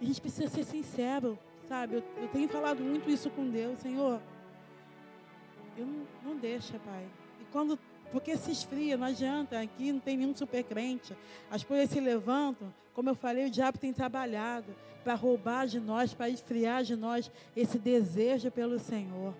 A 0.00 0.04
gente 0.04 0.20
precisa 0.20 0.48
ser 0.48 0.64
sincero, 0.64 1.38
sabe? 1.68 1.96
Eu, 1.96 2.04
eu 2.16 2.28
tenho 2.28 2.48
falado 2.48 2.82
muito 2.82 3.08
isso 3.08 3.30
com 3.30 3.48
Deus, 3.48 3.78
Senhor. 3.78 4.20
Eu 5.76 5.86
não, 5.86 6.06
não 6.24 6.36
deixa, 6.36 6.78
Pai. 6.78 7.06
E 7.40 7.44
quando, 7.52 7.78
porque 8.10 8.36
se 8.36 8.50
esfria, 8.50 8.96
não 8.96 9.06
adianta, 9.06 9.60
aqui 9.60 9.92
não 9.92 10.00
tem 10.00 10.16
nenhum 10.16 10.34
super 10.34 10.64
crente. 10.64 11.16
As 11.50 11.62
coisas 11.62 11.90
se 11.90 12.00
levantam, 12.00 12.72
como 12.94 13.10
eu 13.10 13.14
falei, 13.14 13.46
o 13.46 13.50
diabo 13.50 13.78
tem 13.78 13.92
trabalhado 13.92 14.74
para 15.04 15.14
roubar 15.14 15.66
de 15.66 15.78
nós, 15.78 16.14
para 16.14 16.28
esfriar 16.28 16.82
de 16.82 16.96
nós 16.96 17.30
esse 17.54 17.78
desejo 17.78 18.50
pelo 18.50 18.78
Senhor. 18.78 19.34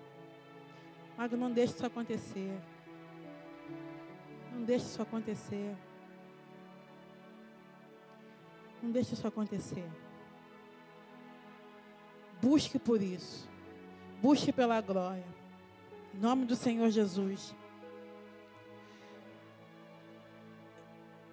Mas 1.17 1.31
não 1.31 1.51
deixe 1.51 1.73
isso 1.73 1.85
acontecer. 1.85 2.53
Não 4.53 4.63
deixe 4.63 4.85
isso 4.85 5.01
acontecer. 5.01 5.75
Não 8.81 8.91
deixe 8.91 9.13
isso 9.13 9.27
acontecer. 9.27 9.89
Busque 12.41 12.77
por 12.77 13.01
isso. 13.01 13.49
Busque 14.21 14.53
pela 14.53 14.79
glória. 14.79 15.25
Em 16.17 16.19
nome 16.19 16.45
do 16.45 16.55
Senhor 16.55 16.89
Jesus. 16.89 17.55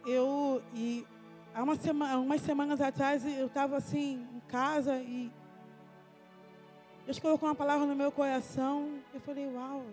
Eu, 0.06 0.62
e 0.74 1.06
há 1.54 1.62
uma 1.62 1.74
semana, 1.74 2.18
umas 2.18 2.42
semanas 2.42 2.82
atrás, 2.82 3.24
eu 3.24 3.46
estava 3.46 3.78
assim, 3.78 4.28
em 4.34 4.40
casa 4.40 4.98
e 4.98 5.32
Deus 7.06 7.18
colocou 7.18 7.48
uma 7.48 7.54
palavra 7.54 7.86
no 7.86 7.96
meu 7.96 8.12
coração. 8.12 8.98
Eu 9.14 9.20
falei, 9.20 9.46
uau, 9.46 9.86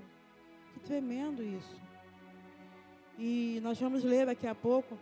que 0.73 0.81
tremendo 0.81 1.41
isso. 1.41 1.79
E 3.17 3.61
nós 3.63 3.79
vamos 3.79 4.03
ler 4.03 4.25
daqui 4.25 4.45
a 4.45 4.53
pouco. 4.53 4.99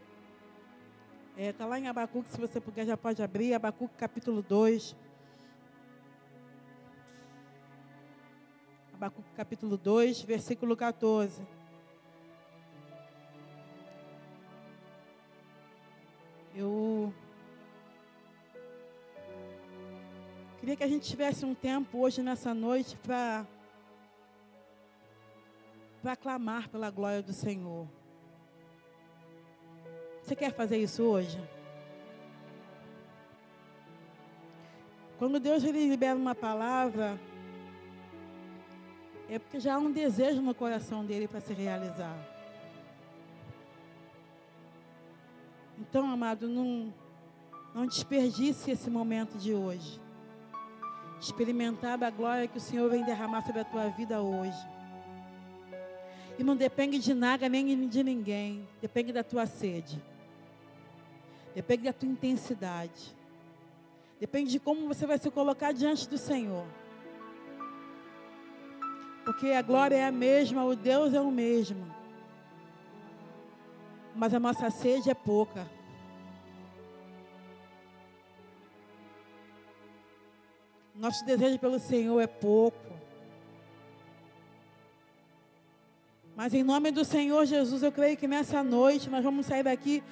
Está 1.35 1.41
é, 1.41 1.51
tá 1.51 1.65
lá 1.65 1.79
em 1.79 1.87
Abacuque, 1.87 2.29
se 2.29 2.39
você 2.39 2.61
puder, 2.61 2.85
já 2.85 2.95
pode 2.95 3.23
abrir. 3.23 3.55
Abacuque 3.55 3.95
capítulo 3.97 4.43
2. 4.43 4.95
Abacuque 8.99 9.31
capítulo 9.33 9.77
2, 9.77 10.23
versículo 10.23 10.75
14. 10.75 11.41
Eu 16.53 17.13
queria 20.59 20.75
que 20.75 20.83
a 20.83 20.87
gente 20.89 21.07
tivesse 21.07 21.45
um 21.45 21.55
tempo 21.55 21.99
hoje 21.99 22.21
nessa 22.21 22.53
noite 22.53 22.97
para 22.97 23.47
para 26.01 26.17
clamar 26.17 26.67
pela 26.67 26.91
glória 26.91 27.21
do 27.21 27.31
Senhor. 27.31 27.87
Você 30.21 30.35
quer 30.35 30.51
fazer 30.51 30.77
isso 30.77 31.03
hoje? 31.03 31.41
Quando 35.17 35.39
Deus 35.39 35.63
ele 35.63 35.87
libera 35.87 36.17
uma 36.17 36.35
palavra, 36.35 37.17
é 39.29 39.37
porque 39.37 39.59
já 39.59 39.75
há 39.75 39.77
um 39.77 39.91
desejo 39.91 40.41
no 40.41 40.55
coração 40.55 41.05
dele 41.05 41.27
para 41.27 41.39
se 41.39 41.53
realizar. 41.53 42.17
Então, 45.79 46.09
amado, 46.09 46.47
não, 46.47 46.93
não 47.73 47.85
desperdice 47.85 48.71
esse 48.71 48.89
momento 48.89 49.37
de 49.37 49.53
hoje. 49.53 50.01
Experimentar 51.21 52.01
a 52.03 52.09
glória 52.09 52.47
que 52.47 52.57
o 52.57 52.61
Senhor 52.61 52.89
vem 52.89 53.03
derramar 53.03 53.45
sobre 53.45 53.61
a 53.61 53.65
tua 53.65 53.87
vida 53.89 54.19
hoje. 54.19 54.57
E 56.37 56.43
não 56.43 56.55
depende 56.55 56.97
de 56.99 57.13
nada 57.13 57.47
nem 57.47 57.87
de 57.87 58.03
ninguém. 58.03 58.67
Depende 58.81 59.13
da 59.13 59.23
tua 59.23 59.45
sede. 59.45 60.01
Depende 61.53 61.83
da 61.83 61.93
tua 61.93 62.09
intensidade. 62.09 63.15
Depende 64.19 64.51
de 64.51 64.59
como 64.59 64.87
você 64.87 65.05
vai 65.05 65.17
se 65.17 65.29
colocar 65.29 65.71
diante 65.71 66.09
do 66.09 66.17
Senhor. 66.17 66.65
Porque 69.29 69.51
a 69.51 69.61
glória 69.61 69.95
é 69.95 70.05
a 70.07 70.11
mesma, 70.11 70.65
o 70.65 70.75
Deus 70.75 71.13
é 71.13 71.21
o 71.21 71.29
mesmo. 71.29 71.85
Mas 74.15 74.33
a 74.33 74.39
nossa 74.39 74.71
sede 74.71 75.07
é 75.07 75.13
pouca. 75.13 75.69
Nosso 80.95 81.23
desejo 81.27 81.59
pelo 81.59 81.77
Senhor 81.77 82.19
é 82.19 82.25
pouco. 82.25 82.91
Mas 86.35 86.51
em 86.55 86.63
nome 86.63 86.89
do 86.89 87.05
Senhor 87.05 87.45
Jesus, 87.45 87.83
eu 87.83 87.91
creio 87.91 88.17
que 88.17 88.27
nessa 88.27 88.63
noite 88.63 89.11
nós 89.11 89.23
vamos 89.23 89.45
sair 89.45 89.61
daqui 89.61 90.03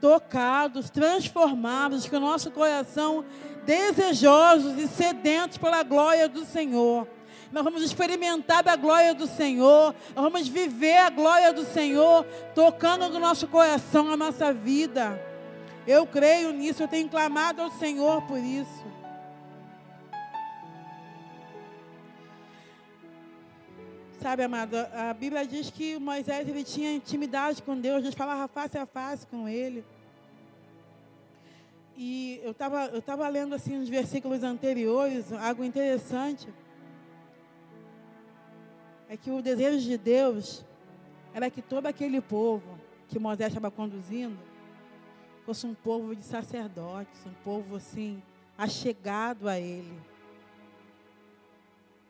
tocados, 0.00 0.90
transformados, 0.90 2.08
com 2.08 2.18
o 2.18 2.20
nosso 2.20 2.52
coração 2.52 3.24
desejosos 3.66 4.78
e 4.78 4.86
sedentos 4.86 5.58
pela 5.58 5.82
glória 5.82 6.28
do 6.28 6.44
Senhor 6.44 7.08
nós 7.52 7.64
vamos 7.64 7.82
experimentar 7.82 8.62
da 8.62 8.76
glória 8.76 9.12
do 9.12 9.26
Senhor, 9.26 9.94
nós 10.14 10.24
vamos 10.24 10.46
viver 10.46 10.98
a 10.98 11.10
glória 11.10 11.52
do 11.52 11.64
Senhor, 11.64 12.24
tocando 12.54 13.08
no 13.08 13.18
nosso 13.18 13.48
coração, 13.48 14.10
a 14.10 14.16
nossa 14.16 14.52
vida. 14.52 15.20
Eu 15.86 16.06
creio 16.06 16.52
nisso, 16.52 16.82
eu 16.82 16.88
tenho 16.88 17.08
clamado 17.08 17.60
ao 17.60 17.70
Senhor 17.72 18.22
por 18.22 18.38
isso. 18.38 18.90
Sabe, 24.22 24.44
amado, 24.44 24.76
a 24.76 25.14
Bíblia 25.14 25.46
diz 25.46 25.70
que 25.70 25.98
Moisés 25.98 26.46
ele 26.46 26.62
tinha 26.62 26.92
intimidade 26.92 27.62
com 27.62 27.74
Deus, 27.74 28.02
Deus 28.02 28.14
falava 28.14 28.46
face 28.46 28.78
a 28.78 28.84
face 28.84 29.26
com 29.26 29.48
ele. 29.48 29.82
E 31.96 32.40
eu 32.44 32.52
estava 32.52 32.84
eu 32.86 33.02
tava 33.02 33.26
lendo 33.28 33.54
assim 33.54 33.78
uns 33.78 33.88
versículos 33.88 34.44
anteriores, 34.44 35.32
algo 35.32 35.64
interessante 35.64 36.46
é 39.10 39.16
que 39.16 39.28
o 39.28 39.42
desejo 39.42 39.80
de 39.80 39.98
Deus 39.98 40.64
era 41.34 41.50
que 41.50 41.60
todo 41.60 41.86
aquele 41.86 42.20
povo 42.20 42.78
que 43.08 43.18
Moisés 43.18 43.48
estava 43.48 43.68
conduzindo 43.68 44.38
fosse 45.44 45.66
um 45.66 45.74
povo 45.74 46.14
de 46.14 46.22
sacerdotes, 46.22 47.26
um 47.26 47.34
povo 47.42 47.74
assim, 47.74 48.22
achegado 48.56 49.48
a 49.48 49.58
ele. 49.58 50.00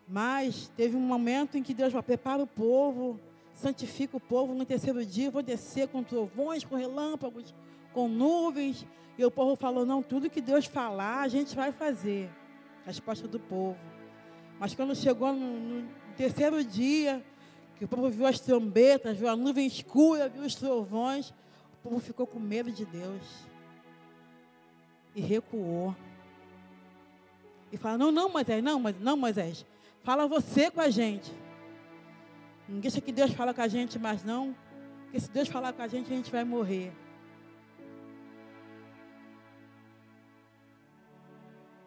Mas 0.06 0.70
teve 0.76 0.94
um 0.94 1.00
momento 1.00 1.56
em 1.56 1.62
que 1.62 1.72
Deus 1.72 1.90
vai 1.90 2.02
prepara 2.02 2.42
o 2.42 2.46
povo, 2.46 3.18
santifica 3.54 4.18
o 4.18 4.20
povo 4.20 4.52
no 4.52 4.66
terceiro 4.66 5.02
dia, 5.02 5.30
vou 5.30 5.42
descer 5.42 5.88
com 5.88 6.02
trovões, 6.02 6.64
com 6.64 6.76
relâmpagos, 6.76 7.54
com 7.94 8.08
nuvens. 8.08 8.86
E 9.16 9.24
o 9.24 9.30
povo 9.30 9.56
falou: 9.56 9.86
não, 9.86 10.02
tudo 10.02 10.28
que 10.28 10.42
Deus 10.42 10.66
falar, 10.66 11.22
a 11.22 11.28
gente 11.28 11.56
vai 11.56 11.72
fazer. 11.72 12.28
A 12.84 12.88
resposta 12.88 13.26
do 13.26 13.40
povo. 13.40 13.78
Mas 14.58 14.74
quando 14.74 14.94
chegou 14.94 15.32
no, 15.32 15.58
no 15.58 15.88
terceiro 16.20 16.62
dia, 16.62 17.24
que 17.78 17.84
o 17.86 17.88
povo 17.88 18.10
viu 18.10 18.26
as 18.26 18.38
trombetas, 18.38 19.16
viu 19.16 19.26
a 19.26 19.34
nuvem 19.34 19.66
escura, 19.66 20.28
viu 20.28 20.42
os 20.42 20.54
trovões, 20.54 21.30
o 21.30 21.76
povo 21.82 21.98
ficou 21.98 22.26
com 22.26 22.38
medo 22.38 22.70
de 22.70 22.84
Deus 22.84 23.22
e 25.16 25.20
recuou. 25.22 25.96
E 27.72 27.78
fala: 27.78 27.96
Não, 27.96 28.12
não, 28.12 28.28
Moisés, 28.28 28.62
não, 28.62 28.78
não, 28.78 29.16
Moisés, 29.16 29.64
fala 30.02 30.28
você 30.28 30.70
com 30.70 30.82
a 30.82 30.90
gente. 30.90 31.32
Não 32.68 32.80
deixa 32.80 33.00
que 33.00 33.12
Deus 33.12 33.32
fala 33.32 33.54
com 33.54 33.62
a 33.62 33.68
gente, 33.68 33.98
mas 33.98 34.22
não, 34.22 34.54
porque 35.04 35.20
se 35.20 35.30
Deus 35.30 35.48
falar 35.48 35.72
com 35.72 35.80
a 35.80 35.88
gente, 35.88 36.12
a 36.12 36.16
gente 36.16 36.30
vai 36.30 36.44
morrer. 36.44 36.92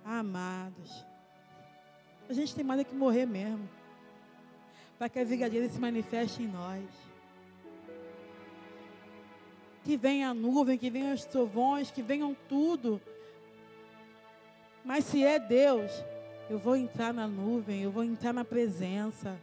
Amados, 0.03 1.05
a 2.27 2.33
gente 2.33 2.55
tem 2.55 2.65
mais 2.65 2.81
é 2.81 2.83
que 2.83 2.95
morrer 2.95 3.27
mesmo 3.27 3.82
para 4.97 5.09
que 5.09 5.19
a 5.19 5.23
vigadeira 5.23 5.67
se 5.69 5.79
manifeste 5.79 6.43
em 6.43 6.47
nós. 6.47 6.83
Que 9.83 9.97
venha 9.97 10.29
a 10.29 10.33
nuvem, 10.33 10.77
que 10.77 10.89
venham 10.89 11.13
os 11.13 11.25
trovões, 11.25 11.91
que 11.91 12.01
venham 12.01 12.35
tudo. 12.47 13.01
Mas 14.83 15.05
se 15.05 15.23
é 15.23 15.39
Deus, 15.39 15.91
eu 16.49 16.57
vou 16.57 16.75
entrar 16.75 17.13
na 17.13 17.27
nuvem, 17.27 17.81
eu 17.81 17.91
vou 17.91 18.03
entrar 18.03 18.33
na 18.33 18.45
presença. 18.45 19.37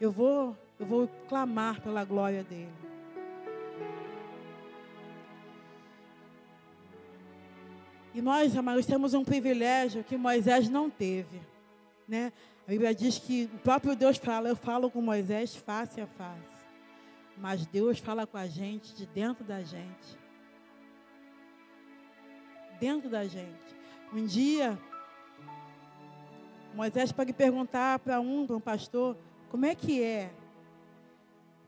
Eu 0.00 0.10
vou, 0.10 0.56
eu 0.78 0.86
vou 0.86 1.08
clamar 1.28 1.80
pela 1.80 2.04
glória 2.04 2.42
dele. 2.44 2.86
E 8.16 8.22
nós, 8.22 8.56
amados, 8.56 8.86
temos 8.86 9.12
um 9.12 9.22
privilégio 9.22 10.02
que 10.02 10.16
Moisés 10.16 10.70
não 10.70 10.88
teve, 10.88 11.38
né? 12.08 12.32
A 12.66 12.70
Bíblia 12.70 12.94
diz 12.94 13.18
que 13.18 13.50
o 13.54 13.58
próprio 13.58 13.94
Deus 13.94 14.16
fala, 14.16 14.48
eu 14.48 14.56
falo 14.56 14.90
com 14.90 15.00
Moisés 15.00 15.54
face 15.54 16.00
a 16.00 16.06
face. 16.06 16.56
Mas 17.38 17.66
Deus 17.66 17.98
fala 17.98 18.26
com 18.26 18.36
a 18.36 18.46
gente 18.46 18.94
de 18.94 19.06
dentro 19.06 19.44
da 19.44 19.62
gente. 19.62 20.18
Dentro 22.80 23.08
da 23.08 23.24
gente. 23.24 23.76
Um 24.12 24.24
dia, 24.24 24.78
Moisés 26.74 27.12
pode 27.12 27.32
perguntar 27.32 27.98
para 27.98 28.20
um, 28.20 28.46
para 28.46 28.56
um 28.56 28.60
pastor, 28.60 29.16
como 29.50 29.64
é 29.64 29.74
que 29.74 30.02
é? 30.02 30.32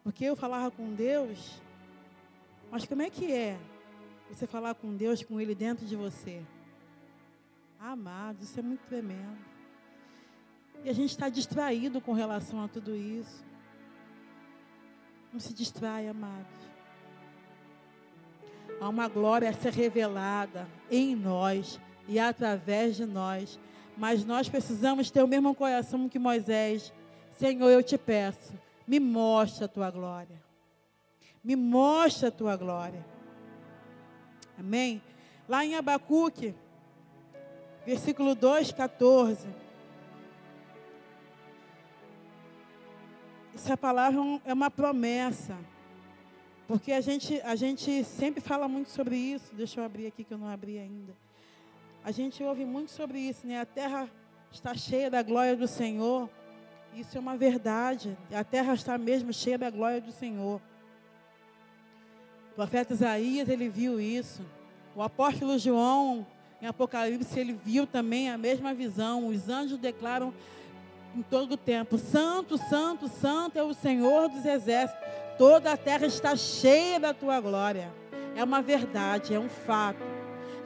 Porque 0.02 0.24
eu 0.24 0.34
falava 0.36 0.70
com 0.70 0.94
Deus, 0.94 1.60
mas 2.70 2.84
como 2.86 3.02
é 3.02 3.10
que 3.10 3.32
é 3.32 3.58
você 4.30 4.46
falar 4.46 4.74
com 4.74 4.94
Deus, 4.94 5.22
com 5.22 5.40
Ele 5.40 5.54
dentro 5.54 5.86
de 5.86 5.96
você? 5.96 6.42
Amado, 7.78 8.42
isso 8.42 8.58
é 8.58 8.62
muito 8.62 8.80
tremendo. 8.86 9.57
E 10.84 10.90
a 10.90 10.92
gente 10.92 11.10
está 11.10 11.28
distraído 11.28 12.00
com 12.00 12.12
relação 12.12 12.62
a 12.64 12.68
tudo 12.68 12.94
isso. 12.94 13.44
Não 15.32 15.40
se 15.40 15.52
distrai, 15.52 16.08
amados. 16.08 16.56
Há 18.80 18.88
uma 18.88 19.08
glória 19.08 19.50
a 19.50 19.52
ser 19.52 19.72
revelada 19.72 20.68
em 20.90 21.16
nós 21.16 21.80
e 22.06 22.18
através 22.18 22.96
de 22.96 23.04
nós. 23.04 23.58
Mas 23.96 24.24
nós 24.24 24.48
precisamos 24.48 25.10
ter 25.10 25.22
o 25.22 25.28
mesmo 25.28 25.54
coração 25.54 26.08
que 26.08 26.18
Moisés. 26.18 26.92
Senhor, 27.32 27.68
eu 27.68 27.82
te 27.82 27.98
peço, 27.98 28.52
me 28.86 28.98
mostra 28.98 29.66
a 29.66 29.68
tua 29.68 29.90
glória. 29.90 30.40
Me 31.42 31.56
mostra 31.56 32.28
a 32.28 32.32
tua 32.32 32.56
glória. 32.56 33.04
Amém? 34.58 35.02
Lá 35.48 35.64
em 35.64 35.74
Abacuque, 35.74 36.54
versículo 37.86 38.34
2, 38.34 38.72
14. 38.72 39.48
Essa 43.58 43.76
palavra 43.76 44.20
é 44.44 44.52
uma 44.52 44.70
promessa. 44.70 45.56
Porque 46.68 46.92
a 46.92 47.00
gente, 47.00 47.40
a 47.40 47.56
gente 47.56 48.04
sempre 48.04 48.40
fala 48.40 48.68
muito 48.68 48.88
sobre 48.90 49.16
isso. 49.16 49.52
Deixa 49.54 49.80
eu 49.80 49.84
abrir 49.84 50.06
aqui 50.06 50.22
que 50.22 50.32
eu 50.32 50.38
não 50.38 50.48
abri 50.48 50.78
ainda. 50.78 51.12
A 52.04 52.12
gente 52.12 52.42
ouve 52.42 52.64
muito 52.64 52.92
sobre 52.92 53.18
isso, 53.18 53.46
né? 53.46 53.60
A 53.60 53.66
terra 53.66 54.08
está 54.52 54.74
cheia 54.74 55.10
da 55.10 55.22
glória 55.22 55.56
do 55.56 55.66
Senhor. 55.66 56.30
Isso 56.94 57.16
é 57.16 57.20
uma 57.20 57.36
verdade. 57.36 58.16
A 58.32 58.44
terra 58.44 58.74
está 58.74 58.96
mesmo 58.96 59.32
cheia 59.32 59.58
da 59.58 59.70
glória 59.70 60.00
do 60.00 60.12
Senhor. 60.12 60.60
O 62.52 62.54
profeta 62.54 62.92
Isaías, 62.92 63.48
ele 63.48 63.68
viu 63.68 64.00
isso. 64.00 64.42
O 64.94 65.02
apóstolo 65.02 65.58
João, 65.58 66.24
em 66.62 66.66
Apocalipse, 66.66 67.38
ele 67.38 67.58
viu 67.64 67.86
também 67.86 68.30
a 68.30 68.38
mesma 68.38 68.72
visão. 68.72 69.26
Os 69.26 69.48
anjos 69.48 69.78
declaram 69.78 70.32
em 71.14 71.22
todo 71.22 71.52
o 71.52 71.56
tempo. 71.56 71.98
Santo, 71.98 72.58
santo, 72.58 73.08
santo 73.08 73.58
é 73.58 73.62
o 73.62 73.74
Senhor 73.74 74.28
dos 74.28 74.44
exércitos. 74.44 75.02
Toda 75.36 75.72
a 75.72 75.76
terra 75.76 76.06
está 76.06 76.34
cheia 76.36 76.98
da 76.98 77.14
tua 77.14 77.40
glória. 77.40 77.92
É 78.34 78.42
uma 78.42 78.60
verdade, 78.62 79.34
é 79.34 79.38
um 79.38 79.48
fato. 79.48 80.02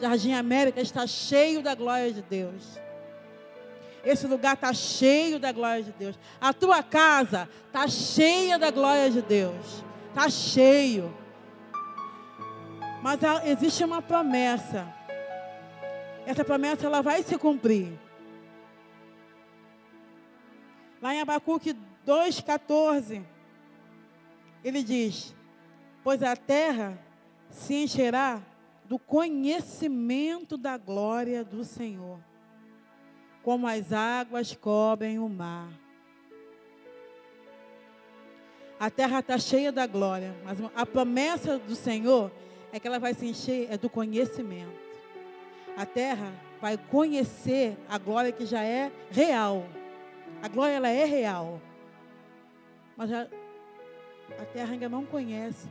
Jardim 0.00 0.33
América 0.33 0.81
está 0.81 1.07
cheio 1.07 1.62
da 1.62 1.74
glória 1.74 2.12
de 2.12 2.22
Deus. 2.22 2.81
Esse 4.05 4.26
lugar 4.26 4.55
está 4.55 4.72
cheio 4.72 5.38
da 5.38 5.52
glória 5.52 5.83
de 5.85 5.92
Deus. 5.92 6.18
A 6.40 6.52
tua 6.52 6.83
casa 6.83 7.48
está 7.66 7.87
cheia 7.87 8.59
da 8.59 8.70
glória 8.70 9.11
de 9.11 9.22
Deus. 9.22 9.85
Está 10.09 10.28
cheio. 10.28 11.14
Mas 13.00 13.20
existe 13.44 13.85
uma 13.85 14.02
promessa. 14.02 14.92
Essa 16.26 16.44
promessa 16.44 16.87
ela 16.87 17.00
vai 17.00 17.22
se 17.22 17.38
cumprir. 17.38 17.92
Lá 21.02 21.12
em 21.12 21.20
Abacuque 21.20 21.76
2,14, 22.06 23.24
ele 24.62 24.84
diz: 24.84 25.34
Pois 26.04 26.22
a 26.22 26.36
terra 26.36 26.96
se 27.50 27.74
encherá 27.74 28.40
do 28.84 29.00
conhecimento 29.00 30.56
da 30.56 30.78
glória 30.78 31.44
do 31.44 31.64
Senhor, 31.64 32.20
como 33.42 33.66
as 33.66 33.92
águas 33.92 34.54
cobrem 34.54 35.18
o 35.18 35.28
mar. 35.28 35.68
A 38.78 38.88
terra 38.88 39.18
está 39.18 39.38
cheia 39.38 39.72
da 39.72 39.88
glória, 39.88 40.36
mas 40.44 40.58
a 40.74 40.86
promessa 40.86 41.58
do 41.58 41.74
Senhor 41.74 42.30
é 42.72 42.78
que 42.78 42.86
ela 42.86 43.00
vai 43.00 43.12
se 43.12 43.26
encher 43.26 43.66
é 43.70 43.76
do 43.76 43.90
conhecimento. 43.90 44.80
A 45.76 45.84
terra 45.84 46.32
vai 46.60 46.76
conhecer 46.76 47.76
a 47.88 47.98
glória 47.98 48.30
que 48.30 48.46
já 48.46 48.62
é 48.62 48.92
real. 49.10 49.66
A 50.40 50.49
glória 50.49 50.75
ela 50.75 50.88
é 50.88 51.05
real. 51.05 51.61
Mas 52.97 53.12
a, 53.12 53.29
a 54.38 54.45
terra 54.47 54.73
ainda 54.73 54.88
não 54.88 55.05
conhece. 55.05 55.68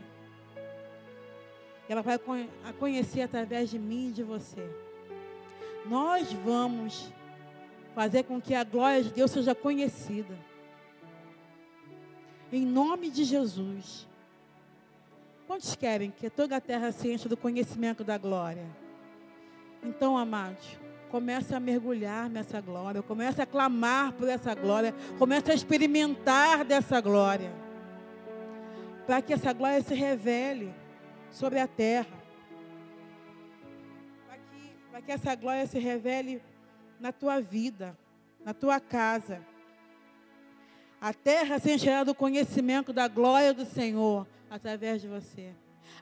Ela 1.87 2.01
vai 2.01 2.19
a 2.63 2.73
conhecer 2.73 3.21
através 3.21 3.69
de 3.69 3.79
mim 3.79 4.09
e 4.09 4.11
de 4.11 4.23
você. 4.23 4.69
Nós 5.85 6.31
vamos 6.31 7.11
fazer 7.93 8.23
com 8.23 8.39
que 8.39 8.53
a 8.53 8.63
glória 8.63 9.03
de 9.03 9.11
Deus 9.11 9.31
seja 9.31 9.53
conhecida. 9.53 10.37
Em 12.51 12.65
nome 12.65 13.09
de 13.09 13.23
Jesus. 13.23 14.07
Quantos 15.47 15.75
querem 15.75 16.11
que 16.11 16.29
toda 16.29 16.55
a 16.55 16.61
terra 16.61 16.91
se 16.91 17.11
encha 17.11 17.27
do 17.27 17.35
conhecimento 17.35 18.03
da 18.03 18.17
glória? 18.17 18.65
Então, 19.83 20.17
amados, 20.17 20.79
Comece 21.11 21.53
a 21.53 21.59
mergulhar 21.59 22.29
nessa 22.29 22.61
glória, 22.61 23.03
comece 23.03 23.41
a 23.41 23.45
clamar 23.45 24.13
por 24.13 24.29
essa 24.29 24.55
glória, 24.55 24.95
comece 25.19 25.51
a 25.51 25.53
experimentar 25.53 26.63
dessa 26.63 27.01
glória. 27.01 27.51
Para 29.05 29.21
que 29.21 29.33
essa 29.33 29.51
glória 29.51 29.81
se 29.81 29.93
revele 29.93 30.73
sobre 31.29 31.59
a 31.59 31.67
terra. 31.67 32.17
Para 34.89 35.01
que, 35.01 35.05
que 35.05 35.11
essa 35.11 35.35
glória 35.35 35.67
se 35.67 35.79
revele 35.79 36.41
na 36.97 37.11
tua 37.11 37.41
vida, 37.41 37.97
na 38.45 38.53
tua 38.53 38.79
casa. 38.79 39.41
A 41.01 41.13
terra 41.13 41.59
se 41.59 41.73
encherá 41.73 42.03
do 42.03 42.15
conhecimento 42.15 42.93
da 42.93 43.07
glória 43.07 43.53
do 43.53 43.65
Senhor 43.65 44.25
através 44.49 45.01
de 45.01 45.07
você. 45.07 45.51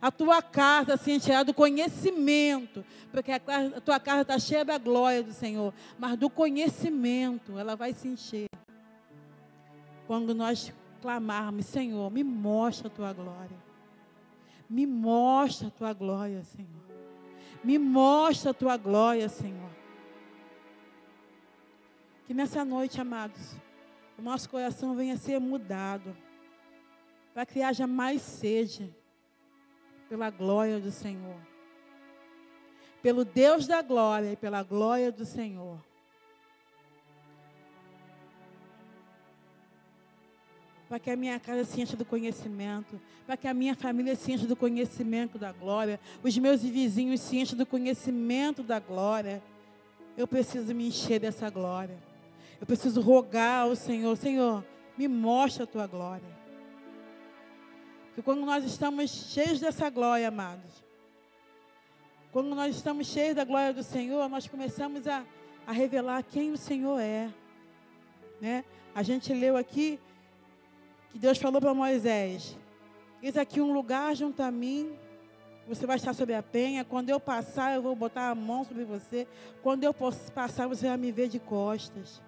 A 0.01 0.09
tua 0.09 0.41
casa 0.41 0.95
se 0.95 1.11
encherá 1.11 1.43
do 1.43 1.53
conhecimento, 1.53 2.85
porque 3.11 3.31
a, 3.33 3.39
tua 3.81 3.99
casa 3.99 4.21
está 4.21 4.39
cheia 4.39 4.63
da 4.63 4.77
glória 4.77 5.21
do 5.21 5.33
Senhor, 5.33 5.73
mas 5.97 6.17
do 6.17 6.29
conhecimento 6.29 7.59
ela 7.59 7.75
vai 7.75 7.93
se 7.93 8.07
encher. 8.07 8.47
Quando 10.07 10.33
nós 10.33 10.73
clamarmos, 11.01 11.65
Senhor, 11.65 12.09
me 12.11 12.23
mostra 12.23 12.87
a 12.87 12.91
tua 12.91 13.11
glória. 13.11 13.57
Me 14.69 14.85
mostra 14.85 15.67
a 15.67 15.71
tua 15.71 15.93
glória, 15.93 16.43
Senhor. 16.43 16.69
Me 17.61 17.77
mostra 17.77 18.51
a 18.51 18.53
tua 18.53 18.77
glória, 18.77 19.27
Senhor. 19.27 19.69
Que 22.25 22.33
nessa 22.33 22.63
noite, 22.63 23.01
amados, 23.01 23.55
o 24.17 24.21
nosso 24.21 24.49
coração 24.49 24.95
venha 24.95 25.15
a 25.15 25.17
ser 25.17 25.39
mudado, 25.39 26.15
para 27.33 27.45
que 27.45 27.61
haja 27.61 27.85
mais 27.85 28.21
sede 28.21 28.95
pela 30.09 30.29
glória 30.29 30.79
do 30.79 30.91
Senhor. 30.91 31.37
Pelo 33.01 33.23
Deus 33.23 33.67
da 33.67 33.81
glória 33.81 34.33
e 34.33 34.35
pela 34.35 34.63
glória 34.63 35.11
do 35.11 35.25
Senhor. 35.25 35.79
para 40.89 40.97
que 40.97 41.11
a 41.11 41.15
minha 41.15 41.39
casa 41.39 41.63
se 41.65 41.79
encha 41.79 41.95
do 41.95 42.03
conhecimento, 42.03 42.99
para 43.23 43.37
que 43.37 43.47
a 43.47 43.53
minha 43.53 43.75
família 43.75 44.15
se 44.15 44.31
encha 44.31 44.47
do 44.47 44.55
conhecimento 44.55 45.37
da 45.37 45.51
glória, 45.51 45.99
os 46.23 46.35
meus 46.35 46.63
vizinhos 46.63 47.21
se 47.21 47.37
enchem 47.37 47.55
do 47.55 47.65
conhecimento 47.65 48.63
da 48.63 48.79
glória. 48.79 49.39
Eu 50.17 50.27
preciso 50.27 50.73
me 50.73 50.87
encher 50.87 51.19
dessa 51.19 51.47
glória. 51.47 51.95
Eu 52.59 52.65
preciso 52.65 53.01
rogar 53.01 53.65
ao 53.65 53.75
Senhor, 53.75 54.17
Senhor, 54.17 54.65
me 54.97 55.07
mostra 55.07 55.65
a 55.65 55.67
tua 55.67 55.85
glória. 55.85 56.38
Porque 58.19 58.31
quando 58.33 58.45
nós 58.45 58.65
estamos 58.65 59.09
cheios 59.31 59.61
dessa 59.61 59.89
glória, 59.89 60.27
amados, 60.27 60.83
quando 62.33 62.53
nós 62.53 62.75
estamos 62.75 63.07
cheios 63.07 63.33
da 63.33 63.45
glória 63.45 63.73
do 63.73 63.81
Senhor, 63.81 64.27
nós 64.27 64.45
começamos 64.45 65.07
a, 65.07 65.23
a 65.65 65.71
revelar 65.71 66.21
quem 66.23 66.51
o 66.51 66.57
Senhor 66.57 66.99
é. 66.99 67.29
Né? 68.41 68.65
A 68.93 69.03
gente 69.03 69.33
leu 69.33 69.55
aqui 69.55 69.97
que 71.11 71.17
Deus 71.17 71.37
falou 71.37 71.61
para 71.61 71.73
Moisés: 71.73 72.57
Eis 73.23 73.37
aqui 73.37 73.61
um 73.61 73.71
lugar 73.71 74.13
junto 74.17 74.43
a 74.43 74.51
mim, 74.51 74.91
você 75.65 75.85
vai 75.85 75.95
estar 75.95 76.13
sobre 76.13 76.35
a 76.35 76.43
penha. 76.43 76.83
Quando 76.83 77.09
eu 77.09 77.21
passar, 77.21 77.73
eu 77.73 77.81
vou 77.81 77.95
botar 77.95 78.31
a 78.31 78.35
mão 78.35 78.65
sobre 78.65 78.83
você. 78.83 79.25
Quando 79.63 79.85
eu 79.85 79.93
passar, 79.93 80.67
você 80.67 80.89
vai 80.89 80.97
me 80.97 81.09
ver 81.09 81.29
de 81.29 81.39
costas. 81.39 82.21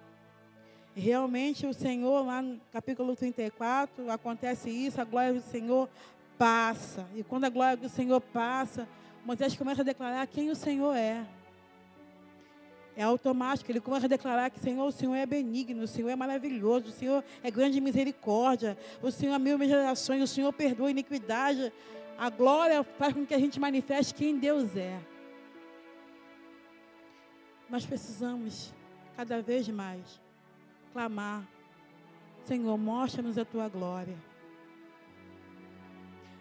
Realmente 0.94 1.66
o 1.66 1.72
Senhor, 1.72 2.26
lá 2.26 2.42
no 2.42 2.60
capítulo 2.70 3.16
34, 3.16 4.10
acontece 4.10 4.68
isso, 4.68 5.00
a 5.00 5.04
glória 5.04 5.32
do 5.32 5.40
Senhor 5.40 5.88
passa. 6.36 7.08
E 7.14 7.22
quando 7.22 7.44
a 7.44 7.48
glória 7.48 7.76
do 7.78 7.88
Senhor 7.88 8.20
passa, 8.20 8.86
Moisés 9.24 9.56
começa 9.56 9.80
a 9.80 9.84
declarar 9.84 10.26
quem 10.26 10.50
o 10.50 10.56
Senhor 10.56 10.94
é. 10.94 11.24
É 12.94 13.02
automático, 13.02 13.72
ele 13.72 13.80
começa 13.80 14.04
a 14.04 14.08
declarar 14.08 14.50
que 14.50 14.60
Senhor, 14.60 14.86
o 14.86 14.92
Senhor 14.92 15.14
é 15.14 15.24
benigno, 15.24 15.84
o 15.84 15.88
Senhor 15.88 16.10
é 16.10 16.16
maravilhoso, 16.16 16.88
o 16.88 16.92
Senhor 16.92 17.24
é 17.42 17.50
grande 17.50 17.80
misericórdia, 17.80 18.76
o 19.00 19.10
Senhor 19.10 19.34
é 19.34 19.38
mil 19.38 19.58
gerações, 19.60 20.22
o 20.22 20.26
Senhor 20.26 20.52
perdoa 20.52 20.90
iniquidade. 20.90 21.72
A 22.18 22.28
glória 22.28 22.84
faz 22.84 23.14
com 23.14 23.24
que 23.24 23.32
a 23.32 23.38
gente 23.38 23.58
manifeste 23.58 24.12
quem 24.12 24.38
Deus 24.38 24.76
é. 24.76 25.00
Nós 27.70 27.86
precisamos, 27.86 28.74
cada 29.16 29.40
vez 29.40 29.66
mais, 29.68 30.21
clamar: 30.92 31.46
Senhor, 32.44 32.76
mostra-nos 32.76 33.38
a 33.38 33.44
tua 33.44 33.68
glória. 33.68 34.16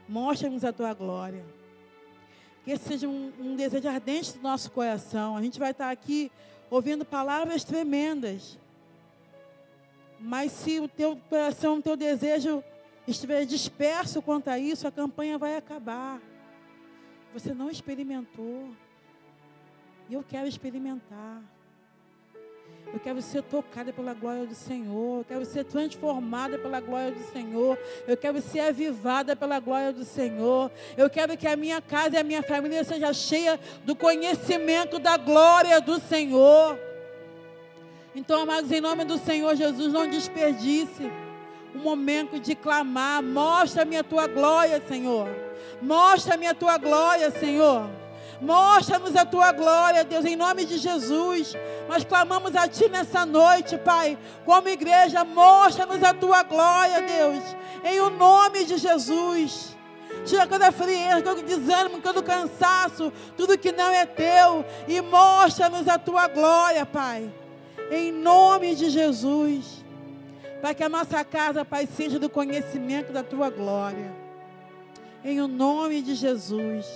Mostra-nos 0.08 0.64
a 0.64 0.74
tua 0.74 0.94
glória. 0.94 1.44
Que 2.64 2.72
esse 2.72 2.86
seja 2.86 3.08
um, 3.08 3.32
um, 3.40 3.56
desejo 3.56 3.88
ardente 3.88 4.34
do 4.34 4.42
nosso 4.42 4.70
coração. 4.72 5.38
A 5.38 5.42
gente 5.42 5.58
vai 5.58 5.72
estar 5.72 5.90
aqui 5.90 6.32
ouvindo 6.70 7.06
palavras 7.06 7.64
tremendas. 7.64 8.60
Mas 10.20 10.52
se 10.52 10.80
o 10.80 10.88
teu 10.88 11.18
coração, 11.30 11.78
o 11.78 11.82
teu 11.82 11.96
desejo 11.96 12.64
estiver 13.08 13.46
disperso 13.46 14.22
quanto 14.22 14.50
a 14.50 14.60
isso, 14.60 14.88
a 14.88 14.92
campanha 14.92 15.38
vai 15.38 15.56
acabar. 15.56 16.22
Você 17.34 17.54
não 17.54 17.70
experimentou. 17.70 18.70
E 20.10 20.14
eu 20.14 20.24
quero 20.24 20.48
experimentar. 20.48 21.42
Eu 22.94 23.00
quero 23.00 23.22
ser 23.22 23.42
tocada 23.44 23.94
pela 23.94 24.14
glória 24.14 24.46
do 24.46 24.54
Senhor. 24.56 25.20
Eu 25.20 25.26
quero 25.26 25.46
ser 25.46 25.64
transformada 25.64 26.58
pela 26.58 26.82
glória 26.82 27.12
do 27.12 27.24
Senhor. 27.32 27.78
Eu 28.06 28.18
quero 28.18 28.42
ser 28.42 28.60
avivada 28.60 29.36
pela 29.36 29.60
glória 29.60 29.94
do 29.94 30.04
Senhor. 30.04 30.70
Eu 30.98 31.10
quero 31.10 31.38
que 31.38 31.48
a 31.48 31.56
minha 31.56 31.82
casa 31.82 32.18
e 32.18 32.20
a 32.20 32.24
minha 32.24 32.44
família 32.44 32.84
seja 32.84 33.14
cheia 33.14 33.60
do 33.86 33.96
conhecimento 33.96 35.00
da 35.00 35.16
glória 35.16 35.80
do 35.80 36.00
Senhor. 36.02 36.78
Então, 38.14 38.42
amados, 38.42 38.72
em 38.72 38.82
nome 38.82 39.06
do 39.06 39.18
Senhor 39.18 39.56
Jesus, 39.56 39.94
não 39.94 40.10
desperdice 40.10 41.10
um 41.74 41.80
momento 41.80 42.42
de 42.42 42.56
clamar. 42.56 43.24
Mostra-me 43.24 43.96
a 43.96 44.04
tua 44.04 44.28
glória, 44.28 44.82
Senhor. 44.86 45.30
Mostra-me 45.82 46.46
a 46.46 46.54
tua 46.54 46.78
glória, 46.78 47.32
Senhor. 47.32 48.01
Mostra-nos 48.42 49.16
a 49.16 49.24
tua 49.24 49.52
glória, 49.52 50.04
Deus, 50.04 50.26
em 50.26 50.36
nome 50.36 50.66
de 50.66 50.80
Jesus. 50.80 51.54
Nós 51.88 52.04
clamamos 52.04 52.56
a 52.56 52.68
Ti 52.68 52.90
nessa 52.90 53.24
noite, 53.24 53.78
Pai. 53.78 54.18
Como 54.44 54.68
igreja, 54.68 55.24
mostra-nos 55.24 56.04
a 56.04 56.12
tua 56.12 56.42
glória, 56.42 57.04
Deus, 57.04 57.44
em 57.84 58.00
o 58.00 58.10
nome 58.10 58.66
de 58.66 58.78
Jesus. 58.78 59.78
Tira 60.26 60.48
toda 60.48 60.72
frieza, 60.72 61.22
todo 61.22 61.44
desânimo, 61.44 62.02
todo 62.02 62.24
cansaço, 62.24 63.14
tudo 63.38 63.60
que 63.60 63.72
não 63.72 63.92
é 63.92 64.08
teu. 64.08 64.66
E 64.88 65.00
mostra-nos 65.02 65.88
a 65.88 66.00
tua 66.00 66.28
glória, 66.28 66.84
Pai. 66.84 67.32
Em 67.92 68.12
nome 68.12 68.76
de 68.76 68.90
Jesus. 68.90 69.86
Para 70.62 70.74
que 70.74 70.84
a 70.84 70.90
nossa 70.90 71.24
casa, 71.24 71.64
Pai, 71.64 71.88
seja 71.88 72.18
do 72.18 72.30
conhecimento 72.30 73.14
da 73.14 73.24
tua 73.24 73.52
glória. 73.52 74.12
Em 75.24 75.40
o 75.40 75.48
nome 75.48 76.02
de 76.02 76.16
Jesus. 76.16 76.88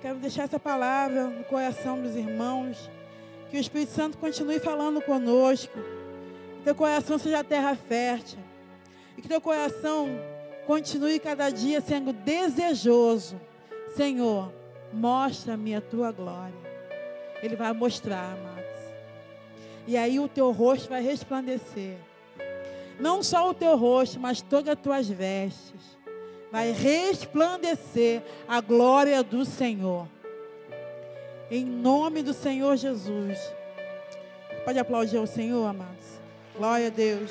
Quero 0.00 0.18
deixar 0.18 0.44
essa 0.44 0.58
palavra 0.58 1.24
no 1.24 1.44
coração 1.44 2.00
dos 2.00 2.16
irmãos. 2.16 2.90
Que 3.50 3.58
o 3.58 3.60
Espírito 3.60 3.92
Santo 3.92 4.16
continue 4.16 4.58
falando 4.58 5.02
conosco. 5.02 5.78
Que 6.58 6.64
teu 6.64 6.74
coração 6.74 7.18
seja 7.18 7.44
terra 7.44 7.74
fértil. 7.76 8.38
E 9.16 9.20
que 9.20 9.28
teu 9.28 9.40
coração 9.40 10.08
continue 10.66 11.18
cada 11.18 11.50
dia 11.50 11.82
sendo 11.82 12.12
desejoso. 12.12 13.38
Senhor, 13.94 14.50
mostra-me 14.92 15.74
a 15.74 15.80
tua 15.82 16.10
glória. 16.12 16.54
Ele 17.42 17.56
vai 17.56 17.72
mostrar, 17.72 18.32
amados. 18.32 18.60
E 19.86 19.96
aí 19.96 20.18
o 20.18 20.28
teu 20.28 20.50
rosto 20.50 20.88
vai 20.88 21.02
resplandecer. 21.02 21.96
Não 22.98 23.22
só 23.22 23.50
o 23.50 23.54
teu 23.54 23.76
rosto, 23.76 24.18
mas 24.18 24.40
todas 24.40 24.74
as 24.74 24.80
tuas 24.80 25.08
vestes 25.08 25.99
vai 26.50 26.72
resplandecer 26.72 28.22
a 28.48 28.60
glória 28.60 29.22
do 29.22 29.44
Senhor. 29.44 30.06
Em 31.50 31.64
nome 31.64 32.22
do 32.22 32.32
Senhor 32.32 32.76
Jesus. 32.76 33.38
Pode 34.64 34.78
aplaudir 34.78 35.16
ao 35.16 35.26
Senhor, 35.26 35.66
amados. 35.66 36.20
Glória 36.56 36.88
a 36.88 36.90
Deus. 36.90 37.30